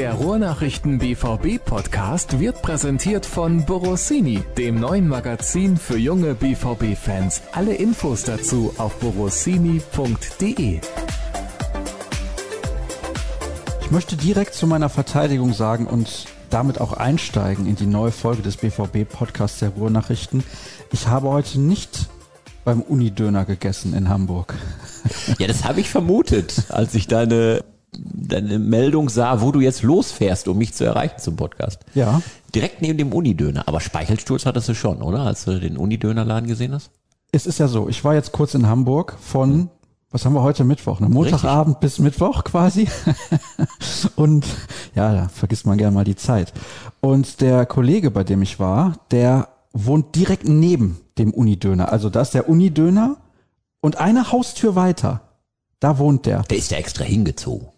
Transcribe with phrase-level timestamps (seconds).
[0.00, 7.42] Der Ruhrnachrichten BVB Podcast wird präsentiert von Borossini, dem neuen Magazin für junge BVB Fans.
[7.52, 10.80] Alle Infos dazu auf borossini.de.
[13.82, 18.40] Ich möchte direkt zu meiner Verteidigung sagen und damit auch einsteigen in die neue Folge
[18.40, 20.42] des BVB Podcasts der Ruhrnachrichten.
[20.92, 22.08] Ich habe heute nicht
[22.64, 24.54] beim Unidöner gegessen in Hamburg.
[25.38, 30.48] Ja, das habe ich vermutet, als ich deine deine Meldung sah, wo du jetzt losfährst,
[30.48, 31.80] um mich zu erreichen zum Podcast.
[31.94, 32.22] Ja.
[32.54, 33.66] Direkt neben dem Unidöner.
[33.66, 35.20] Aber Speichelsturz hattest du schon, oder?
[35.20, 36.90] Als du den Unidönerladen gesehen hast?
[37.32, 39.70] Es ist ja so, ich war jetzt kurz in Hamburg von,
[40.10, 41.00] was haben wir heute Mittwoch?
[41.00, 41.08] Ne?
[41.08, 41.80] Montagabend Richtig.
[41.80, 42.88] bis Mittwoch quasi.
[44.16, 44.46] Und
[44.94, 46.52] ja, da vergisst man gerne mal die Zeit.
[47.00, 51.92] Und der Kollege, bei dem ich war, der wohnt direkt neben dem Unidöner.
[51.92, 53.18] Also da ist der Unidöner
[53.80, 55.20] und eine Haustür weiter.
[55.78, 56.42] Da wohnt der.
[56.42, 57.68] Der ist ja extra hingezogen.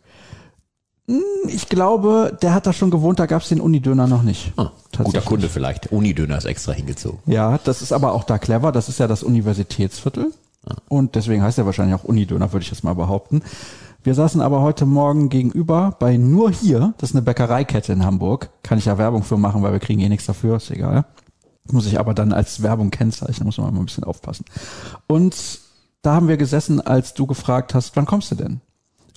[1.08, 4.53] Hm, ich glaube, der hat da schon gewohnt, da gab es den Unidöner noch nicht.
[4.56, 5.91] Ah, guter Kunde vielleicht.
[5.91, 7.19] Unidöner ist extra hingezogen.
[7.27, 8.72] Ja, das ist aber auch da clever.
[8.72, 10.33] Das ist ja das Universitätsviertel.
[10.67, 10.75] Ah.
[10.89, 13.42] Und deswegen heißt er wahrscheinlich auch Unidöner, würde ich jetzt mal behaupten.
[14.05, 18.50] Wir saßen aber heute Morgen gegenüber bei Nur Hier, das ist eine Bäckereikette in Hamburg.
[18.64, 21.05] Kann ich ja Werbung für machen, weil wir kriegen eh nichts dafür, ist egal.
[21.70, 24.45] Muss ich aber dann als Werbung kennzeichnen, muss man mal ein bisschen aufpassen.
[25.06, 25.61] Und
[26.03, 28.61] da haben wir gesessen, als du gefragt hast, wann kommst du denn?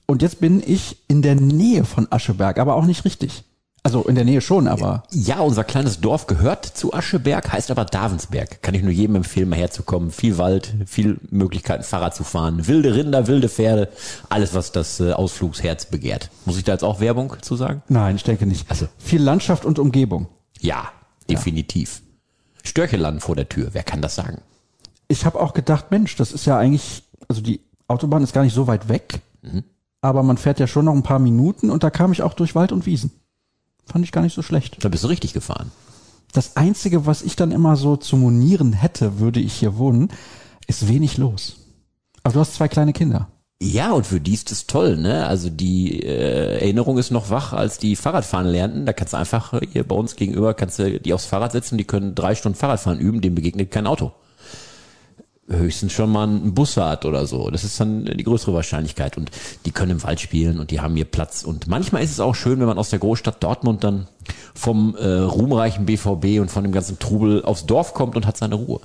[0.08, 3.44] Und jetzt bin ich in der Nähe von Ascheberg, aber auch nicht richtig.
[3.86, 5.03] Also in der Nähe schon, aber.
[5.12, 8.64] Ja, unser kleines Dorf gehört zu Ascheberg, heißt aber Davensberg.
[8.64, 10.09] Kann ich nur jedem empfehlen, mal herzukommen.
[10.09, 12.66] Viel Wald, viel Möglichkeiten, Fahrrad zu fahren.
[12.66, 13.89] Wilde Rinder, wilde Pferde,
[14.28, 16.31] alles, was das äh, Ausflugsherz begehrt.
[16.45, 17.84] Muss ich da jetzt auch Werbung zu sagen?
[17.88, 18.72] Nein, ich denke nicht.
[18.72, 20.30] Also viel Landschaft und Umgebung.
[20.59, 20.92] Ja,
[21.30, 22.02] definitiv.
[22.02, 22.69] Ja.
[22.69, 24.42] Störcheland vor der Tür, wer kann das sagen?
[25.08, 28.56] Ich habe auch gedacht, Mensch, das ist ja eigentlich, also die Autobahn ist gar nicht
[28.56, 29.19] so weit weg.
[29.44, 29.64] Mhm
[30.02, 32.56] aber man fährt ja schon noch ein paar Minuten und da kam ich auch durch
[32.56, 33.12] Wald und Wiesen.
[33.86, 34.84] Fand ich gar nicht so schlecht.
[34.84, 35.72] Da bist du richtig gefahren.
[36.34, 40.09] Das Einzige, was ich dann immer so zu monieren hätte, würde ich hier wohnen,
[40.68, 41.58] ist wenig los.
[42.24, 43.30] Aber du hast zwei kleine Kinder.
[43.62, 45.28] Ja, und für die ist das toll, ne?
[45.28, 48.86] Also die äh, Erinnerung ist noch wach, als die Fahrradfahren lernten.
[48.86, 51.86] Da kannst du einfach hier bei uns gegenüber, kannst du die aufs Fahrrad setzen, die
[51.86, 54.12] können drei Stunden Fahrradfahren üben, dem begegnet kein Auto
[55.47, 57.50] höchstens schon mal einen Bus hat oder so.
[57.50, 59.17] Das ist dann die größere Wahrscheinlichkeit.
[59.17, 59.31] Und
[59.66, 61.44] die können im Wald spielen und die haben hier Platz.
[61.44, 64.07] Und manchmal ist es auch schön, wenn man aus der Großstadt Dortmund dann
[64.53, 68.56] vom äh, ruhmreichen BVB und von dem ganzen Trubel aufs Dorf kommt und hat seine
[68.56, 68.79] Ruhe.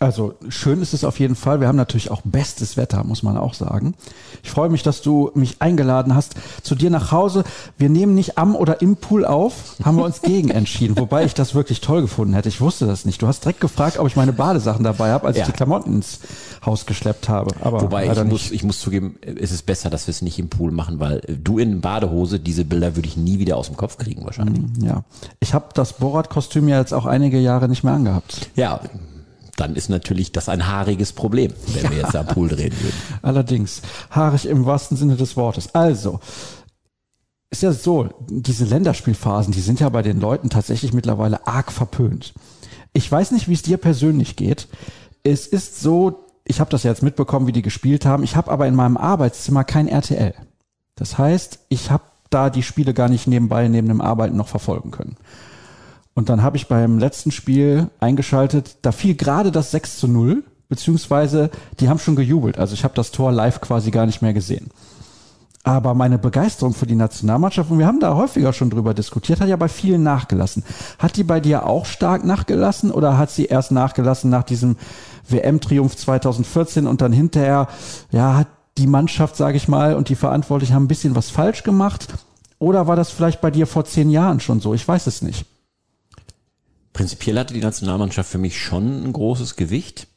[0.00, 1.60] Also schön ist es auf jeden Fall.
[1.60, 3.94] Wir haben natürlich auch bestes Wetter, muss man auch sagen.
[4.42, 7.44] Ich freue mich, dass du mich eingeladen hast zu dir nach Hause.
[7.76, 11.34] Wir nehmen nicht am oder im Pool auf, haben wir uns gegen entschieden, wobei ich
[11.34, 12.48] das wirklich toll gefunden hätte.
[12.48, 13.20] Ich wusste das nicht.
[13.20, 15.42] Du hast direkt gefragt, ob ich meine Badesachen dabei habe, als ja.
[15.42, 16.20] ich die Klamotten ins
[16.64, 17.54] Haus geschleppt habe.
[17.60, 20.48] Aber wobei ich muss, ich muss zugeben, es ist besser, dass wir es nicht im
[20.48, 23.98] Pool machen, weil du in Badehose, diese Bilder würde ich nie wieder aus dem Kopf
[23.98, 24.62] kriegen wahrscheinlich.
[24.82, 25.04] Ja,
[25.40, 28.50] ich habe das Borat-Kostüm ja jetzt auch einige Jahre nicht mehr angehabt.
[28.56, 28.80] Ja,
[29.60, 31.90] dann ist natürlich das ein haariges Problem, wenn ja.
[31.90, 32.96] wir jetzt am Pool drehen würden.
[33.22, 35.74] Allerdings, haarig im wahrsten Sinne des Wortes.
[35.74, 36.20] Also,
[37.50, 42.32] ist ja so, diese Länderspielphasen, die sind ja bei den Leuten tatsächlich mittlerweile arg verpönt.
[42.92, 44.68] Ich weiß nicht, wie es dir persönlich geht.
[45.22, 48.22] Es ist so, ich habe das ja jetzt mitbekommen, wie die gespielt haben.
[48.22, 50.34] Ich habe aber in meinem Arbeitszimmer kein RTL.
[50.94, 54.90] Das heißt, ich habe da die Spiele gar nicht nebenbei neben dem Arbeiten noch verfolgen
[54.90, 55.16] können.
[56.14, 60.42] Und dann habe ich beim letzten Spiel eingeschaltet, da fiel gerade das 6 zu 0,
[60.68, 62.58] beziehungsweise die haben schon gejubelt.
[62.58, 64.70] Also ich habe das Tor live quasi gar nicht mehr gesehen.
[65.62, 69.48] Aber meine Begeisterung für die Nationalmannschaft, und wir haben da häufiger schon drüber diskutiert, hat
[69.48, 70.64] ja bei vielen nachgelassen.
[70.98, 74.76] Hat die bei dir auch stark nachgelassen oder hat sie erst nachgelassen nach diesem
[75.28, 77.68] WM-Triumph 2014 und dann hinterher,
[78.10, 81.62] ja, hat die Mannschaft, sage ich mal, und die Verantwortlichen haben ein bisschen was falsch
[81.62, 82.08] gemacht?
[82.58, 84.72] Oder war das vielleicht bei dir vor zehn Jahren schon so?
[84.72, 85.44] Ich weiß es nicht.
[86.92, 90.08] Prinzipiell hatte die Nationalmannschaft für mich schon ein großes Gewicht.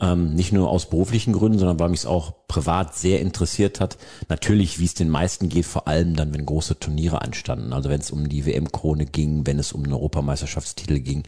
[0.00, 3.98] Ähm, nicht nur aus beruflichen Gründen, sondern weil mich es auch privat sehr interessiert hat.
[4.28, 7.72] Natürlich, wie es den meisten geht, vor allem dann, wenn große Turniere anstanden.
[7.72, 11.24] Also wenn es um die WM-Krone ging, wenn es um einen Europameisterschaftstitel ging,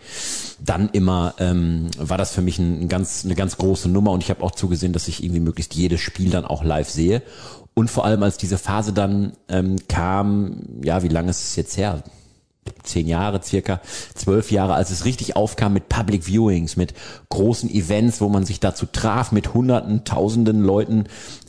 [0.64, 4.22] dann immer ähm, war das für mich ein, ein ganz, eine ganz große Nummer und
[4.22, 7.22] ich habe auch zugesehen, dass ich irgendwie möglichst jedes Spiel dann auch live sehe.
[7.75, 11.76] Und vor allem, als diese Phase dann ähm, kam, ja, wie lange ist es jetzt
[11.76, 12.04] her?
[12.82, 13.80] Zehn Jahre circa,
[14.14, 16.94] zwölf Jahre, als es richtig aufkam mit Public Viewings, mit
[17.28, 21.04] großen Events, wo man sich dazu traf, mit hunderten, tausenden Leuten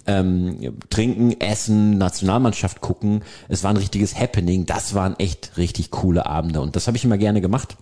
[0.07, 3.23] ähm, trinken, essen, Nationalmannschaft gucken.
[3.47, 4.65] Es war ein richtiges Happening.
[4.65, 7.77] Das waren echt richtig coole Abende und das habe ich immer gerne gemacht.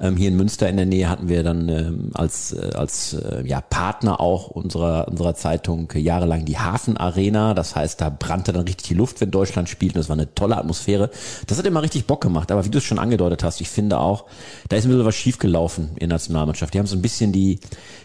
[0.00, 3.42] Ähm, hier in Münster in der Nähe hatten wir dann ähm, als, äh, als äh,
[3.46, 7.54] ja, Partner auch unserer, unserer Zeitung jahrelang die Hafen Arena.
[7.54, 9.94] Das heißt, da brannte dann richtig die Luft, wenn Deutschland spielt.
[9.94, 11.10] Und das war eine tolle Atmosphäre.
[11.46, 12.50] Das hat immer richtig Bock gemacht.
[12.50, 14.24] Aber wie du es schon angedeutet hast, ich finde auch,
[14.68, 16.74] da ist ein bisschen was schiefgelaufen in der Nationalmannschaft.
[16.74, 17.60] Die haben so ein bisschen die,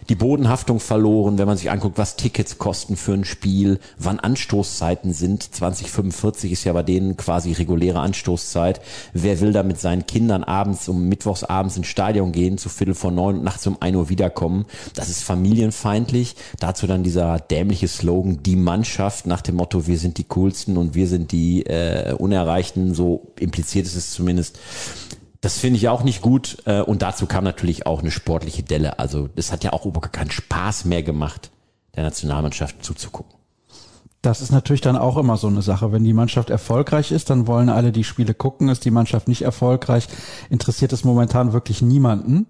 [0.10, 5.14] die Bodenhaftung verloren, wenn man sich anguckt, was Tickets kosten für ein Spiel, wann Anstoßzeiten
[5.14, 5.44] sind.
[5.44, 8.82] 2045 ist ja bei denen quasi reguläre Anstoßzeit.
[9.14, 12.96] Wer will da mit seinen Kindern abends um Mittwochs abends ins Stadion gehen, zu Viertel
[12.96, 14.66] vor neun und nachts um ein Uhr wiederkommen?
[14.94, 16.36] Das ist familienfeindlich.
[16.60, 20.96] Dazu dann dieser dämliche Slogan, die Mannschaft nach dem Motto, wir sind die coolsten und
[20.96, 24.60] wir sind die äh, Unerreichten, so impliziert ist es zumindest.
[25.42, 26.58] Das finde ich auch nicht gut.
[26.66, 28.98] Äh, und dazu kam natürlich auch eine sportliche Delle.
[28.98, 31.52] Also es hat ja auch überhaupt keinen Spaß mehr gemacht,
[31.96, 33.35] der Nationalmannschaft zuzugucken.
[34.26, 35.92] Das ist natürlich dann auch immer so eine Sache.
[35.92, 38.70] Wenn die Mannschaft erfolgreich ist, dann wollen alle die Spiele gucken.
[38.70, 40.08] Ist die Mannschaft nicht erfolgreich,
[40.50, 42.48] interessiert es momentan wirklich niemanden.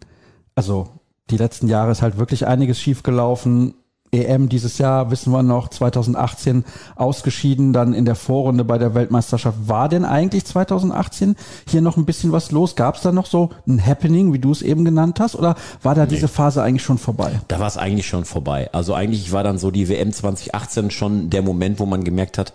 [0.55, 0.87] Also
[1.29, 3.73] die letzten Jahre ist halt wirklich einiges schiefgelaufen.
[4.15, 6.63] EM dieses Jahr, wissen wir noch, 2018
[6.95, 9.57] ausgeschieden, dann in der Vorrunde bei der Weltmeisterschaft.
[9.67, 11.35] War denn eigentlich 2018
[11.67, 12.75] hier noch ein bisschen was los?
[12.75, 15.95] Gab es da noch so ein Happening, wie du es eben genannt hast, oder war
[15.95, 16.11] da nee.
[16.11, 17.39] diese Phase eigentlich schon vorbei?
[17.47, 18.69] Da war es eigentlich schon vorbei.
[18.71, 22.53] Also eigentlich war dann so die WM 2018 schon der Moment, wo man gemerkt hat,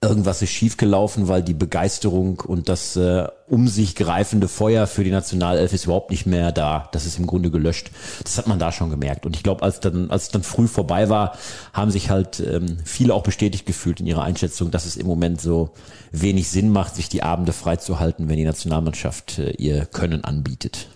[0.00, 5.10] irgendwas ist schiefgelaufen, weil die Begeisterung und das äh, um sich greifende Feuer für die
[5.10, 6.88] Nationalelf ist überhaupt nicht mehr da.
[6.92, 7.90] Das ist im Grunde gelöscht.
[8.22, 9.26] Das hat man da schon gemerkt.
[9.26, 11.36] Und ich glaube, als dann, als es dann früh vorbei war,
[11.72, 15.40] haben sich halt ähm, viele auch bestätigt gefühlt in ihrer Einschätzung, dass es im Moment
[15.40, 15.70] so
[16.12, 20.88] wenig Sinn macht, sich die Abende freizuhalten, wenn die Nationalmannschaft äh, ihr Können anbietet.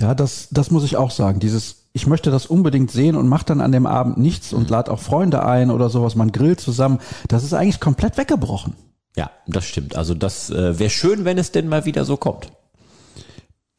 [0.00, 1.40] Ja, das, das muss ich auch sagen.
[1.40, 4.70] Dieses ich möchte das unbedingt sehen und mache dann an dem Abend nichts und mhm.
[4.70, 7.00] lad auch Freunde ein oder sowas, man grillt zusammen.
[7.28, 8.74] Das ist eigentlich komplett weggebrochen.
[9.16, 9.96] Ja, das stimmt.
[9.96, 12.52] Also das äh, wäre schön, wenn es denn mal wieder so kommt.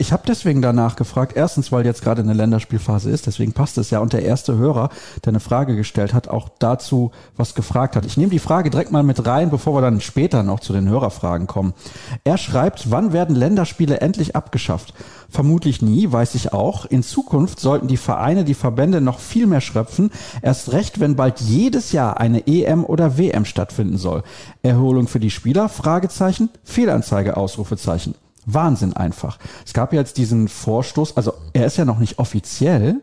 [0.02, 3.92] Ich habe deswegen danach gefragt, erstens, weil jetzt gerade eine Länderspielphase ist, deswegen passt es
[3.92, 4.00] ja.
[4.00, 4.90] Und der erste Hörer,
[5.24, 8.04] der eine Frage gestellt hat, auch dazu was gefragt hat.
[8.08, 10.90] Ich nehme die Frage direkt mal mit rein, bevor wir dann später noch zu den
[10.90, 11.76] Hörerfragen kommen.
[12.24, 14.96] Er schreibt, wann werden Länderspiele endlich abgeschafft?
[15.30, 16.86] Vermutlich nie, weiß ich auch.
[16.86, 20.10] In Zukunft sollten die Vereine, die Verbände noch viel mehr schröpfen.
[20.42, 24.24] Erst recht, wenn bald jedes Jahr eine EM oder WM stattfinden soll.
[24.64, 25.70] Erholung für die Spieler?
[25.70, 26.50] Fragezeichen.
[26.64, 27.38] Fehlanzeige?
[27.38, 28.16] Ausrufezeichen.
[28.46, 29.38] Wahnsinn einfach.
[29.66, 33.02] Es gab jetzt diesen Vorstoß, also er ist ja noch nicht offiziell,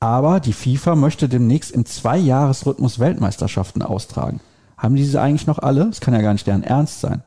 [0.00, 4.40] aber die FIFA möchte demnächst im Zwei-Jahres-Rhythmus Weltmeisterschaften austragen.
[4.76, 5.86] Haben diese eigentlich noch alle?
[5.86, 7.22] Das kann ja gar nicht deren Ernst sein.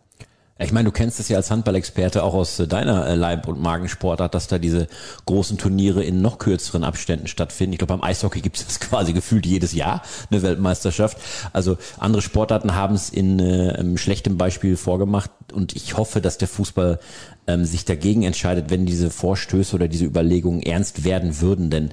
[0.62, 4.36] Ich meine, du kennst es ja als Handballexperte auch aus deiner äh, Leib- und Magensportart,
[4.36, 4.88] dass da diese
[5.26, 7.72] großen Turniere in noch kürzeren Abständen stattfinden.
[7.72, 11.18] Ich glaube, beim Eishockey gibt es das quasi gefühlt jedes Jahr, eine Weltmeisterschaft.
[11.54, 16.50] Also andere Sportarten haben es in äh, schlechtem Beispiel vorgemacht und ich hoffe, dass der
[16.50, 17.00] Fußball
[17.48, 21.70] ähm, sich dagegen entscheidet, wenn diese Vorstöße oder diese Überlegungen ernst werden würden.
[21.70, 21.92] Denn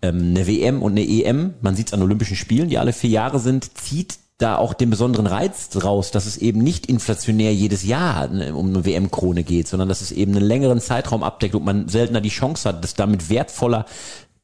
[0.00, 3.10] ähm, eine WM und eine EM, man sieht es an Olympischen Spielen, die alle vier
[3.10, 7.84] Jahre sind, zieht da auch den besonderen Reiz draus, dass es eben nicht inflationär jedes
[7.84, 11.64] Jahr ne, um eine WM-Krone geht, sondern dass es eben einen längeren Zeitraum abdeckt und
[11.64, 13.86] man seltener die Chance hat, dass damit wertvoller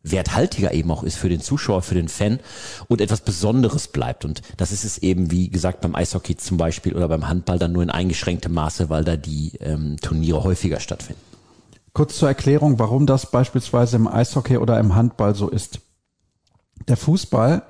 [0.02, 2.38] werthaltiger eben auch ist für den Zuschauer, für den Fan
[2.88, 4.24] und etwas Besonderes bleibt.
[4.24, 7.72] Und das ist es eben, wie gesagt, beim Eishockey zum Beispiel oder beim Handball dann
[7.72, 11.20] nur in eingeschränktem Maße, weil da die ähm, Turniere häufiger stattfinden.
[11.92, 15.80] Kurz zur Erklärung, warum das beispielsweise im Eishockey oder im Handball so ist.
[16.88, 17.62] Der Fußball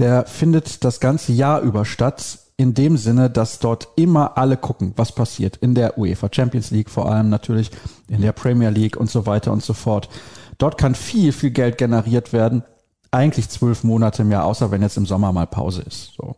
[0.00, 2.40] der findet das ganze Jahr über statt.
[2.56, 5.56] In dem Sinne, dass dort immer alle gucken, was passiert.
[5.58, 7.70] In der UEFA Champions League vor allem natürlich,
[8.08, 10.10] in der Premier League und so weiter und so fort.
[10.58, 12.64] Dort kann viel, viel Geld generiert werden.
[13.10, 16.12] Eigentlich zwölf Monate im Jahr, außer wenn jetzt im Sommer mal Pause ist.
[16.16, 16.36] So.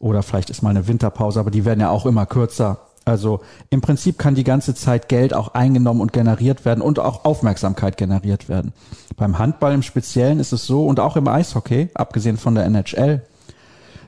[0.00, 2.80] Oder vielleicht ist mal eine Winterpause, aber die werden ja auch immer kürzer.
[3.04, 3.40] Also
[3.70, 7.96] im Prinzip kann die ganze Zeit Geld auch eingenommen und generiert werden und auch Aufmerksamkeit
[7.96, 8.72] generiert werden.
[9.16, 13.22] Beim Handball im Speziellen ist es so und auch im Eishockey, abgesehen von der NHL,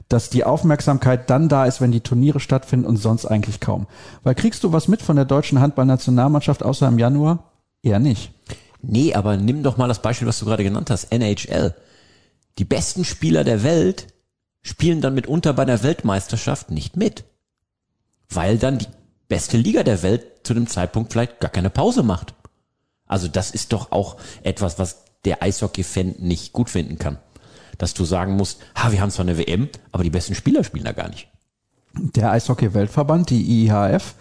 [0.08, 3.86] dass die Aufmerksamkeit dann da ist, wenn die Turniere stattfinden und sonst eigentlich kaum.
[4.22, 7.50] Weil kriegst du was mit von der deutschen Handballnationalmannschaft außer im Januar?
[7.82, 8.32] Eher nicht.
[8.80, 11.74] Nee, aber nimm doch mal das Beispiel, was du gerade genannt hast, NHL.
[12.58, 14.08] Die besten Spieler der Welt
[14.62, 17.24] spielen dann mitunter bei der Weltmeisterschaft nicht mit
[18.30, 18.86] weil dann die
[19.28, 22.34] beste Liga der Welt zu dem Zeitpunkt vielleicht gar keine Pause macht.
[23.06, 27.18] Also das ist doch auch etwas, was der Eishockey-Fan nicht gut finden kann.
[27.78, 30.84] Dass du sagen musst, ha, wir haben zwar eine WM, aber die besten Spieler spielen
[30.84, 31.28] da gar nicht.
[31.96, 34.14] Der Eishockey-Weltverband, die IIHF,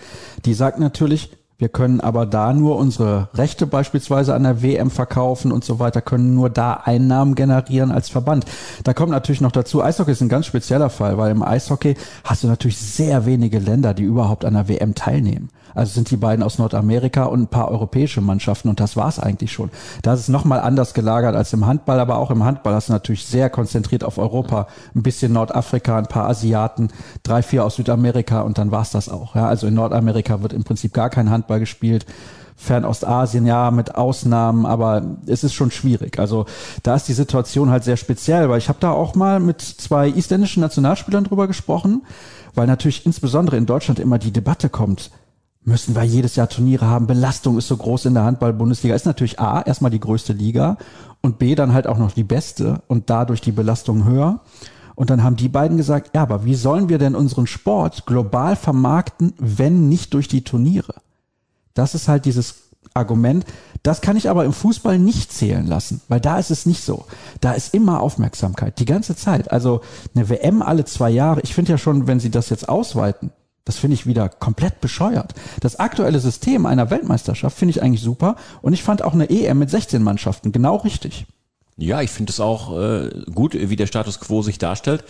[0.46, 1.32] die sagt natürlich,
[1.64, 6.02] wir können aber da nur unsere Rechte beispielsweise an der WM verkaufen und so weiter,
[6.02, 8.44] können nur da Einnahmen generieren als Verband.
[8.84, 12.44] Da kommt natürlich noch dazu, Eishockey ist ein ganz spezieller Fall, weil im Eishockey hast
[12.44, 15.52] du natürlich sehr wenige Länder, die überhaupt an der WM teilnehmen.
[15.76, 19.52] Also sind die beiden aus Nordamerika und ein paar europäische Mannschaften und das war's eigentlich
[19.52, 19.70] schon.
[20.02, 23.26] Da ist nochmal anders gelagert als im Handball, aber auch im Handball hast du natürlich
[23.26, 26.90] sehr konzentriert auf Europa, ein bisschen Nordafrika, ein paar Asiaten,
[27.24, 29.36] drei, vier aus Südamerika und dann war's das auch.
[29.36, 32.06] Ja, also in Nordamerika wird im Prinzip gar kein Handball gespielt.
[32.56, 36.20] Fernostasien, ja, mit Ausnahmen, aber es ist schon schwierig.
[36.20, 36.46] Also
[36.84, 40.08] da ist die Situation halt sehr speziell, weil ich habe da auch mal mit zwei
[40.08, 42.04] isländischen Nationalspielern drüber gesprochen,
[42.56, 45.12] weil natürlich insbesondere in Deutschland immer die Debatte kommt,
[45.66, 49.40] müssen wir jedes Jahr Turniere haben, Belastung ist so groß in der Handball-Bundesliga, ist natürlich
[49.40, 50.78] A, erstmal die größte Liga
[51.22, 54.42] und B, dann halt auch noch die beste und dadurch die Belastung höher.
[54.96, 58.56] Und dann haben die beiden gesagt, ja, aber wie sollen wir denn unseren Sport global
[58.56, 60.96] vermarkten, wenn nicht durch die Turniere?
[61.74, 62.56] Das ist halt dieses
[62.94, 63.46] Argument.
[63.82, 67.06] Das kann ich aber im Fußball nicht zählen lassen, weil da ist es nicht so.
[67.42, 69.52] Da ist immer Aufmerksamkeit, die ganze Zeit.
[69.52, 69.82] Also
[70.14, 71.42] eine WM alle zwei Jahre.
[71.42, 73.32] Ich finde ja schon, wenn sie das jetzt ausweiten,
[73.66, 75.34] das finde ich wieder komplett bescheuert.
[75.62, 79.60] Das aktuelle System einer Weltmeisterschaft finde ich eigentlich super und ich fand auch eine EM
[79.60, 81.26] mit 16 Mannschaften genau richtig.
[81.78, 85.04] Ja, ich finde es auch äh, gut, wie der Status quo sich darstellt.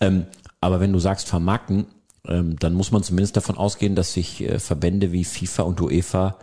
[0.00, 0.26] Ähm,
[0.60, 1.86] aber wenn du sagst vermarkten,
[2.28, 6.36] ähm, dann muss man zumindest davon ausgehen, dass sich äh, Verbände wie FIFA und UEFA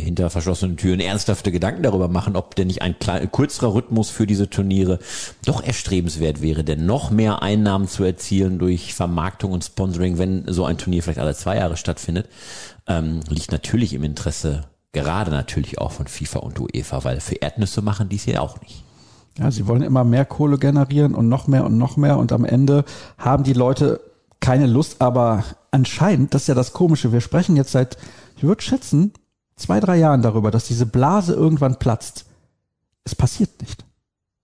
[0.00, 2.96] hinter verschlossenen Türen ernsthafte Gedanken darüber machen, ob denn nicht ein
[3.30, 4.98] kürzerer Rhythmus für diese Turniere
[5.44, 10.64] doch erstrebenswert wäre, denn noch mehr Einnahmen zu erzielen durch Vermarktung und Sponsoring, wenn so
[10.64, 12.28] ein Turnier vielleicht alle zwei Jahre stattfindet,
[12.86, 17.82] ähm, liegt natürlich im Interesse, gerade natürlich auch von FIFA und UEFA, weil für Erdnüsse
[17.82, 18.84] machen die es ja auch nicht.
[19.38, 22.44] Ja, sie wollen immer mehr Kohle generieren und noch mehr und noch mehr und am
[22.44, 22.84] Ende
[23.16, 24.00] haben die Leute
[24.40, 27.96] keine Lust, aber anscheinend, das ist ja das Komische, wir sprechen jetzt seit,
[28.36, 29.12] ich würde schätzen,
[29.60, 32.26] zwei, drei Jahren darüber, dass diese Blase irgendwann platzt.
[33.04, 33.84] Es passiert nicht.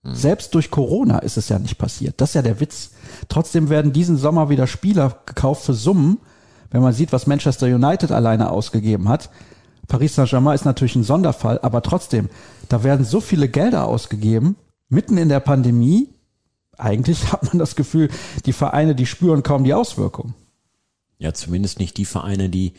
[0.02, 0.14] Hm.
[0.14, 2.20] Selbst durch Corona ist es ja nicht passiert.
[2.20, 2.90] Das ist ja der Witz.
[3.28, 6.18] Trotzdem werden diesen Sommer wieder Spieler gekauft für Summen.
[6.70, 9.30] Wenn man sieht, was Manchester United alleine ausgegeben hat.
[9.88, 12.28] Paris Saint-Germain ist natürlich ein Sonderfall, aber trotzdem,
[12.68, 14.56] da werden so viele Gelder ausgegeben,
[14.88, 16.08] mitten in der Pandemie,
[16.76, 18.10] eigentlich hat man das Gefühl,
[18.44, 20.34] die Vereine, die spüren kaum die Auswirkungen.
[21.18, 22.74] Ja, zumindest nicht die Vereine, die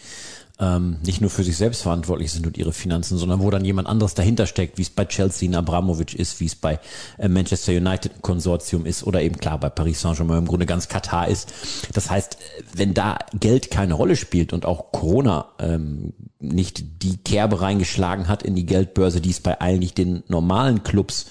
[0.59, 3.87] ähm, nicht nur für sich selbst verantwortlich sind und ihre Finanzen, sondern wo dann jemand
[3.87, 6.79] anderes dahinter steckt, wie es bei Chelsea in Abramovic ist, wie es bei
[7.17, 11.27] äh, Manchester United Konsortium ist oder eben klar bei Paris Saint-Germain im Grunde ganz Katar
[11.27, 11.53] ist.
[11.93, 12.37] Das heißt,
[12.73, 18.43] wenn da Geld keine Rolle spielt und auch Corona ähm, nicht die Kerbe reingeschlagen hat
[18.43, 21.27] in die Geldbörse, die es bei eigentlich den normalen Clubs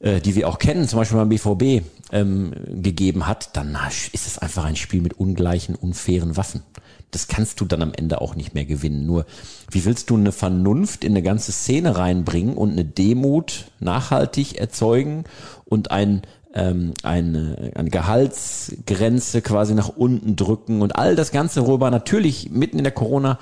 [0.00, 3.76] die wir auch kennen, zum Beispiel beim BVB, ähm, gegeben hat, dann
[4.12, 6.62] ist es einfach ein Spiel mit ungleichen, unfairen Waffen.
[7.10, 9.06] Das kannst du dann am Ende auch nicht mehr gewinnen.
[9.06, 9.26] Nur,
[9.70, 15.24] wie willst du eine Vernunft in eine ganze Szene reinbringen und eine Demut nachhaltig erzeugen
[15.64, 16.22] und ein
[16.56, 22.78] ähm, eine, eine Gehaltsgrenze quasi nach unten drücken und all das Ganze, worüber natürlich mitten
[22.78, 23.38] in der Corona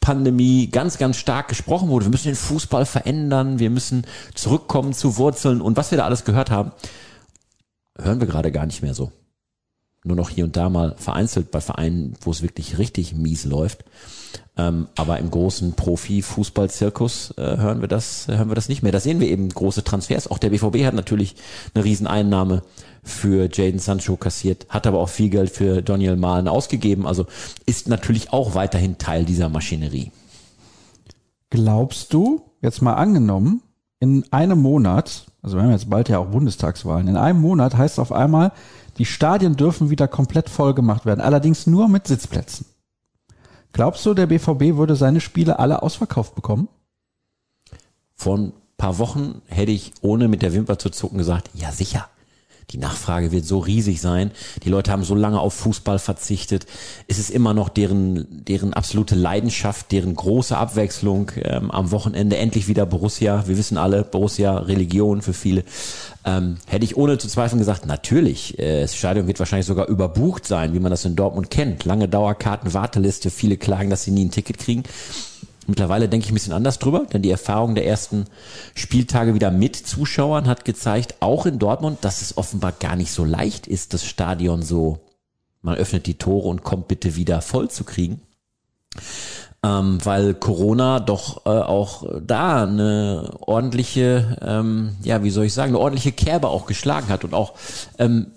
[0.00, 2.06] Pandemie ganz, ganz stark gesprochen wurde.
[2.06, 6.24] Wir müssen den Fußball verändern, wir müssen zurückkommen zu Wurzeln und was wir da alles
[6.24, 6.72] gehört haben,
[7.98, 9.12] hören wir gerade gar nicht mehr so.
[10.06, 13.84] Nur noch hier und da mal vereinzelt bei Vereinen, wo es wirklich richtig mies läuft.
[14.58, 18.92] Ähm, aber im großen Profi-Fußball-Zirkus äh, hören wir das, hören wir das nicht mehr.
[18.92, 20.30] Da sehen wir eben große Transfers.
[20.30, 21.36] Auch der BVB hat natürlich
[21.74, 22.62] eine Rieseneinnahme
[23.02, 27.06] für Jaden Sancho kassiert, hat aber auch viel Geld für Daniel Mahlen ausgegeben.
[27.06, 27.26] Also
[27.66, 30.10] ist natürlich auch weiterhin Teil dieser Maschinerie.
[31.50, 33.62] Glaubst du, jetzt mal angenommen,
[34.00, 37.94] in einem Monat, also wir haben jetzt bald ja auch Bundestagswahlen, in einem Monat heißt
[37.94, 38.52] es auf einmal,
[38.98, 42.66] die Stadien dürfen wieder komplett voll gemacht werden, allerdings nur mit Sitzplätzen.
[43.72, 46.68] Glaubst du, der BVB würde seine Spiele alle ausverkauft bekommen?
[48.14, 52.08] Vor ein paar Wochen hätte ich, ohne mit der Wimper zu zucken, gesagt, ja sicher.
[52.70, 54.32] Die Nachfrage wird so riesig sein.
[54.64, 56.66] Die Leute haben so lange auf Fußball verzichtet.
[57.06, 61.30] Es ist immer noch deren, deren absolute Leidenschaft, deren große Abwechslung.
[61.42, 63.46] Ähm, am Wochenende endlich wieder Borussia.
[63.46, 65.62] Wir wissen alle, Borussia, Religion für viele.
[66.24, 68.58] Ähm, hätte ich ohne zu zweifeln gesagt, natürlich.
[68.58, 71.84] Äh, das Stadion wird wahrscheinlich sogar überbucht sein, wie man das in Dortmund kennt.
[71.84, 73.30] Lange Dauerkarten, Warteliste.
[73.30, 74.82] Viele klagen, dass sie nie ein Ticket kriegen.
[75.66, 78.26] Mittlerweile denke ich ein bisschen anders drüber, denn die Erfahrung der ersten
[78.74, 83.24] Spieltage wieder mit Zuschauern hat gezeigt, auch in Dortmund, dass es offenbar gar nicht so
[83.24, 85.00] leicht ist, das Stadion so,
[85.62, 88.20] man öffnet die Tore und kommt bitte wieder voll zu kriegen.
[89.62, 95.70] Ähm, weil Corona doch äh, auch da eine ordentliche, ähm, ja, wie soll ich sagen,
[95.70, 97.54] eine ordentliche Kerbe auch geschlagen hat und auch
[97.98, 98.28] ähm,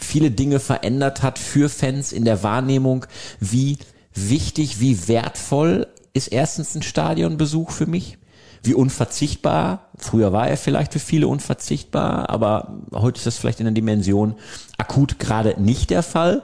[0.00, 3.04] viele Dinge verändert hat für Fans in der Wahrnehmung,
[3.40, 3.76] wie
[4.14, 5.86] wichtig, wie wertvoll
[6.18, 8.18] ist erstens ein Stadionbesuch für mich.
[8.62, 9.88] Wie unverzichtbar.
[9.96, 14.34] Früher war er vielleicht für viele unverzichtbar, aber heute ist das vielleicht in der Dimension
[14.78, 16.42] akut gerade nicht der Fall.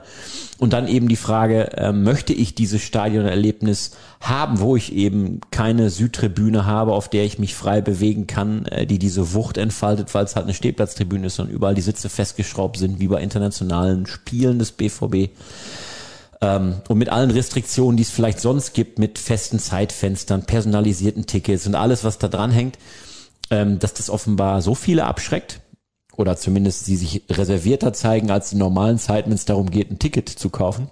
[0.57, 3.91] Und dann eben die Frage, äh, möchte ich dieses Stadionerlebnis
[4.21, 8.85] haben, wo ich eben keine Südtribüne habe, auf der ich mich frei bewegen kann, äh,
[8.85, 12.77] die diese Wucht entfaltet, weil es halt eine Stehplatztribüne ist und überall die Sitze festgeschraubt
[12.77, 15.31] sind, wie bei internationalen Spielen des BVB.
[16.45, 21.65] Ähm, und mit allen Restriktionen, die es vielleicht sonst gibt, mit festen Zeitfenstern, personalisierten Tickets
[21.65, 22.77] und alles, was da dran hängt,
[23.49, 25.61] ähm, dass das offenbar so viele abschreckt
[26.15, 29.97] oder zumindest sie sich reservierter zeigen als die normalen Zeiten, wenn es darum geht, ein
[29.97, 30.89] Ticket zu kaufen,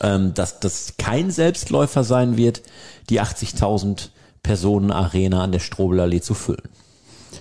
[0.00, 2.62] ähm, dass das kein Selbstläufer sein wird,
[3.08, 4.10] die 80.000
[4.42, 6.68] Personen Arena an der Strobelallee zu füllen.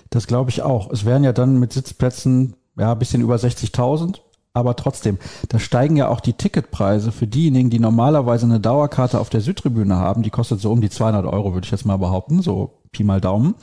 [0.10, 0.89] Das glaube ich auch.
[0.89, 4.20] Es wären ja dann mit Sitzplätzen ja ein bisschen über 60.000
[4.56, 5.20] aber trotzdem,
[5.50, 9.98] da steigen ja auch die Ticketpreise für diejenigen, die normalerweise eine Dauerkarte auf der Südtribüne
[9.98, 10.24] haben.
[10.24, 13.20] Die kostet so um die 200 Euro, würde ich jetzt mal behaupten, so Pi mal
[13.20, 13.56] Daumen.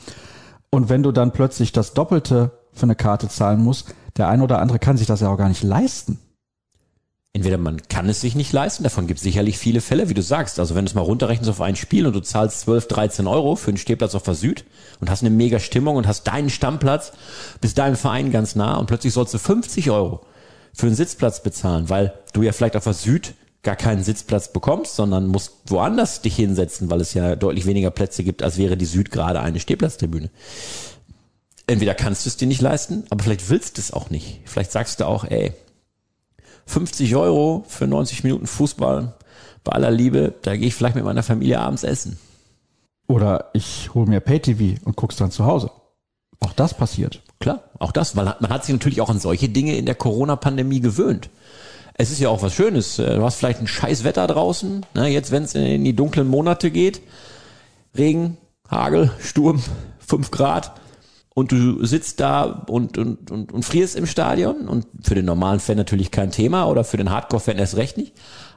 [0.70, 4.60] Und wenn du dann plötzlich das Doppelte für eine Karte zahlen musst, der ein oder
[4.60, 6.18] andere kann sich das ja auch gar nicht leisten.
[7.32, 10.20] Entweder man kann es sich nicht leisten, davon gibt es sicherlich viele Fälle, wie du
[10.20, 10.60] sagst.
[10.60, 13.56] Also wenn du es mal runterrechnest auf ein Spiel und du zahlst 12, 13 Euro
[13.56, 14.66] für einen Stehplatz auf der Süd
[15.00, 17.12] und hast eine mega Stimmung und hast deinen Stammplatz,
[17.62, 20.20] bist deinem Verein ganz nah und plötzlich sollst du 50 Euro
[20.72, 24.96] für einen Sitzplatz bezahlen, weil du ja vielleicht auf der Süd gar keinen Sitzplatz bekommst,
[24.96, 28.86] sondern musst woanders dich hinsetzen, weil es ja deutlich weniger Plätze gibt, als wäre die
[28.86, 30.30] Süd gerade eine Stehplatztribüne.
[31.66, 34.40] Entweder kannst du es dir nicht leisten, aber vielleicht willst du es auch nicht.
[34.44, 35.52] Vielleicht sagst du auch, ey,
[36.66, 39.14] 50 Euro für 90 Minuten Fußball,
[39.64, 42.18] bei aller Liebe, da gehe ich vielleicht mit meiner Familie abends essen.
[43.06, 45.70] Oder ich hole mir Pay-TV und guck's dann zu Hause.
[46.40, 47.22] Auch das passiert.
[47.42, 50.78] Klar, auch das, weil man hat sich natürlich auch an solche Dinge in der Corona-Pandemie
[50.78, 51.28] gewöhnt.
[51.94, 53.00] Es ist ja auch was Schönes.
[53.00, 54.86] Äh, du hast vielleicht ein scheiß Wetter draußen.
[54.94, 55.08] Ne?
[55.08, 57.00] Jetzt, wenn es in die dunklen Monate geht,
[57.98, 58.36] Regen,
[58.70, 59.60] Hagel, Sturm,
[59.98, 60.70] fünf Grad
[61.34, 65.58] und du sitzt da und, und, und, und frierst im Stadion und für den normalen
[65.58, 68.12] Fan natürlich kein Thema oder für den Hardcore-Fan erst recht nicht.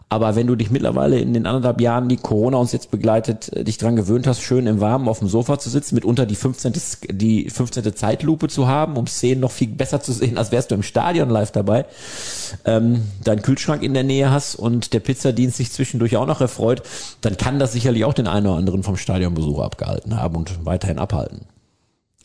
[0.07, 3.63] Aber wenn du dich mittlerweile in den anderthalb Jahren, die Corona uns jetzt begleitet, äh,
[3.63, 6.73] dich dran gewöhnt hast, schön im Warmen auf dem Sofa zu sitzen, mitunter die 15.
[7.11, 7.95] die 15.
[7.95, 11.29] Zeitlupe zu haben, um Szenen noch viel besser zu sehen, als wärst du im Stadion
[11.29, 11.85] live dabei,
[12.65, 16.83] ähm, deinen Kühlschrank in der Nähe hast und der Pizzadienst sich zwischendurch auch noch erfreut,
[17.21, 20.99] dann kann das sicherlich auch den einen oder anderen vom Stadionbesuch abgehalten haben und weiterhin
[20.99, 21.47] abhalten.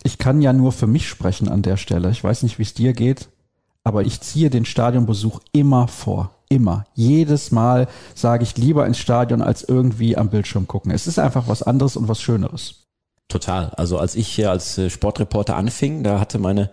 [0.02, 2.10] Ich kann ja nur für mich sprechen an der Stelle.
[2.10, 3.28] Ich weiß nicht, wie es dir geht,
[3.84, 6.30] aber ich ziehe den Stadionbesuch immer vor.
[6.50, 6.84] Immer.
[6.94, 10.90] Jedes Mal sage ich lieber ins Stadion als irgendwie am Bildschirm gucken.
[10.90, 12.86] Es ist einfach was anderes und was Schöneres.
[13.28, 13.70] Total.
[13.76, 16.70] Also als ich hier als äh, Sportreporter anfing, da hatte meine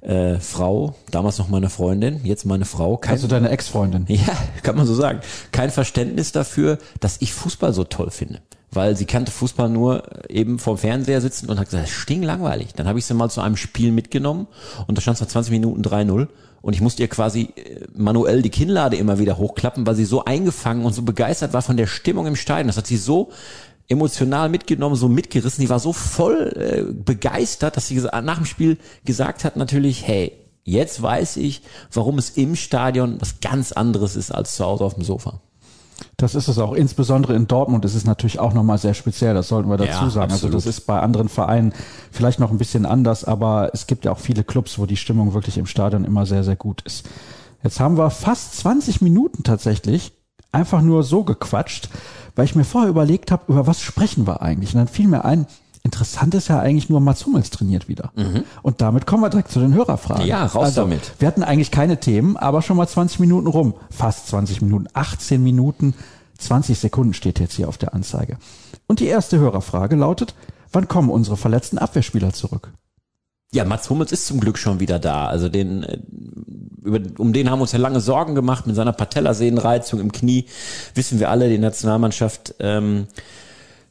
[0.00, 2.96] äh, Frau, damals noch meine Freundin, jetzt meine Frau.
[2.96, 4.06] Kein, also deine Ex-Freundin.
[4.08, 5.20] Ja, kann man so sagen.
[5.52, 8.40] Kein Verständnis dafür, dass ich Fußball so toll finde.
[8.74, 12.72] Weil sie kannte Fußball nur eben vorm Fernseher sitzen und hat gesagt, das ist stinklangweilig.
[12.74, 14.46] Dann habe ich sie mal zu einem Spiel mitgenommen
[14.86, 16.28] und da stand es nach 20 Minuten 3-0
[16.62, 20.24] und ich musste ihr quasi äh, manuell die Kinnlade immer wieder hochklappen, weil sie so
[20.24, 22.68] eingefangen und so begeistert war von der Stimmung im Stadion.
[22.68, 23.30] Das hat sie so
[23.88, 25.60] emotional mitgenommen, so mitgerissen.
[25.60, 30.32] Die war so voll äh, begeistert, dass sie nach dem Spiel gesagt hat natürlich, hey,
[30.64, 34.94] jetzt weiß ich, warum es im Stadion was ganz anderes ist als zu Hause auf
[34.94, 35.40] dem Sofa.
[36.16, 36.72] Das ist es auch.
[36.72, 39.34] Insbesondere in Dortmund ist es natürlich auch nochmal sehr speziell.
[39.34, 40.32] Das sollten wir dazu ja, sagen.
[40.32, 40.54] Absolut.
[40.54, 41.72] Also das ist bei anderen Vereinen
[42.10, 45.34] vielleicht noch ein bisschen anders, aber es gibt ja auch viele Clubs, wo die Stimmung
[45.34, 47.08] wirklich im Stadion immer sehr, sehr gut ist.
[47.62, 50.12] Jetzt haben wir fast 20 Minuten tatsächlich
[50.50, 51.88] einfach nur so gequatscht,
[52.36, 54.74] weil ich mir vorher überlegt habe, über was sprechen wir eigentlich?
[54.74, 55.46] Und dann fiel mir ein,
[55.84, 58.12] Interessant ist ja eigentlich nur Mats Hummels trainiert wieder.
[58.14, 58.44] Mhm.
[58.62, 60.26] Und damit kommen wir direkt zu den Hörerfragen.
[60.26, 61.12] Ja, raus also, damit.
[61.18, 63.74] Wir hatten eigentlich keine Themen, aber schon mal 20 Minuten rum.
[63.90, 65.94] Fast 20 Minuten, 18 Minuten,
[66.38, 68.38] 20 Sekunden steht jetzt hier auf der Anzeige.
[68.86, 70.34] Und die erste Hörerfrage lautet,
[70.70, 72.72] wann kommen unsere verletzten Abwehrspieler zurück?
[73.52, 75.26] Ja, Mats Hummels ist zum Glück schon wieder da.
[75.26, 75.98] Also den, äh,
[76.84, 80.46] über, um den haben wir uns ja lange Sorgen gemacht mit seiner Patellasehnenreizung im Knie.
[80.94, 83.20] Wissen wir alle, die Nationalmannschaft ähm, äh,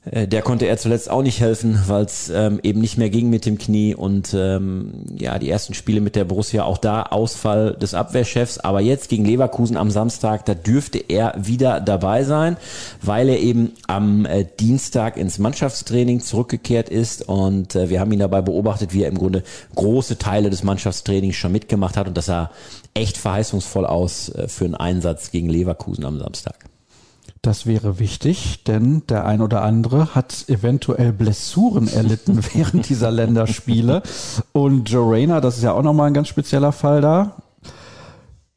[0.04, 3.46] der konnte er zuletzt auch nicht helfen, weil es ähm, eben nicht mehr ging mit
[3.46, 7.94] dem Knie und ähm, ja, die ersten Spiele mit der Borussia auch da Ausfall des
[7.94, 12.58] Abwehrchefs, aber jetzt gegen Leverkusen am Samstag, da dürfte er wieder dabei sein,
[13.02, 17.28] weil er eben am äh, Dienstag ins Mannschaftstraining zurückgekehrt ist.
[17.28, 19.44] Und äh, wir haben ihn dabei beobachtet, wie er im Grunde
[19.76, 22.08] große Teile des Mannschaftstrainings schon mitgemacht hat.
[22.08, 22.52] Und das sah
[22.94, 26.71] echt verheißungsvoll aus äh, für einen Einsatz gegen Leverkusen am Samstag.
[27.44, 34.04] Das wäre wichtig, denn der ein oder andere hat eventuell Blessuren erlitten während dieser Länderspiele.
[34.52, 37.38] Und Joe das ist ja auch nochmal ein ganz spezieller Fall da.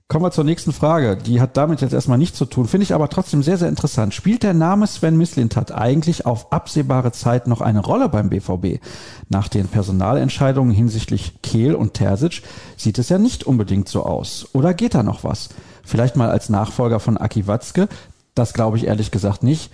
[0.07, 1.17] Kommen wir zur nächsten Frage.
[1.17, 4.13] Die hat damit jetzt erstmal nichts zu tun, finde ich aber trotzdem sehr, sehr interessant.
[4.13, 8.85] Spielt der Name Sven Mislintat eigentlich auf absehbare Zeit noch eine Rolle beim BVB?
[9.31, 12.43] Nach den Personalentscheidungen hinsichtlich Kehl und Terzic
[12.77, 14.47] sieht es ja nicht unbedingt so aus.
[14.53, 15.49] Oder geht da noch was?
[15.83, 17.89] Vielleicht mal als Nachfolger von Aki Watzke.
[18.35, 19.71] Das glaube ich ehrlich gesagt nicht.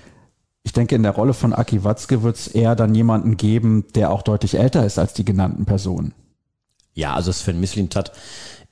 [0.62, 4.10] Ich denke, in der Rolle von Aki Watzke wird es eher dann jemanden geben, der
[4.10, 6.12] auch deutlich älter ist als die genannten Personen.
[6.92, 8.12] Ja, also Sven Mislintat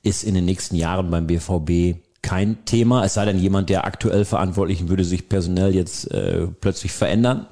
[0.03, 4.25] ist in den nächsten Jahren beim BVB kein Thema, es sei denn, jemand der aktuell
[4.25, 7.47] Verantwortlichen würde sich personell jetzt äh, plötzlich verändern.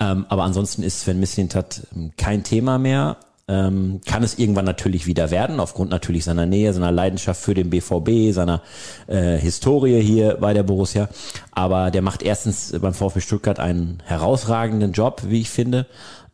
[0.00, 3.16] Ähm, aber ansonsten ist Sven Mislintat ähm, kein Thema mehr.
[3.52, 7.68] Ähm, kann es irgendwann natürlich wieder werden, aufgrund natürlich seiner Nähe, seiner Leidenschaft für den
[7.68, 8.62] BVB, seiner
[9.08, 11.10] äh, Historie hier bei der Borussia.
[11.50, 15.86] Aber der macht erstens beim VfB Stuttgart einen herausragenden Job, wie ich finde.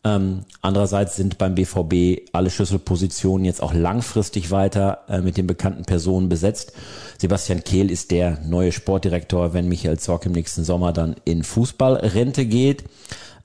[0.05, 5.85] Ähm, andererseits sind beim BVB alle Schlüsselpositionen jetzt auch langfristig weiter äh, mit den bekannten
[5.85, 6.73] Personen besetzt.
[7.19, 12.47] Sebastian Kehl ist der neue Sportdirektor, wenn Michael Zorc im nächsten Sommer dann in Fußballrente
[12.47, 12.85] geht.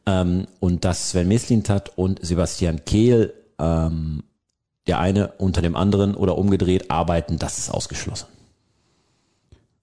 [0.05, 4.23] Ähm, und dass Sven Mislintat und Sebastian Kehl, ähm,
[4.87, 8.27] der eine unter dem anderen oder umgedreht arbeiten, das ist ausgeschlossen.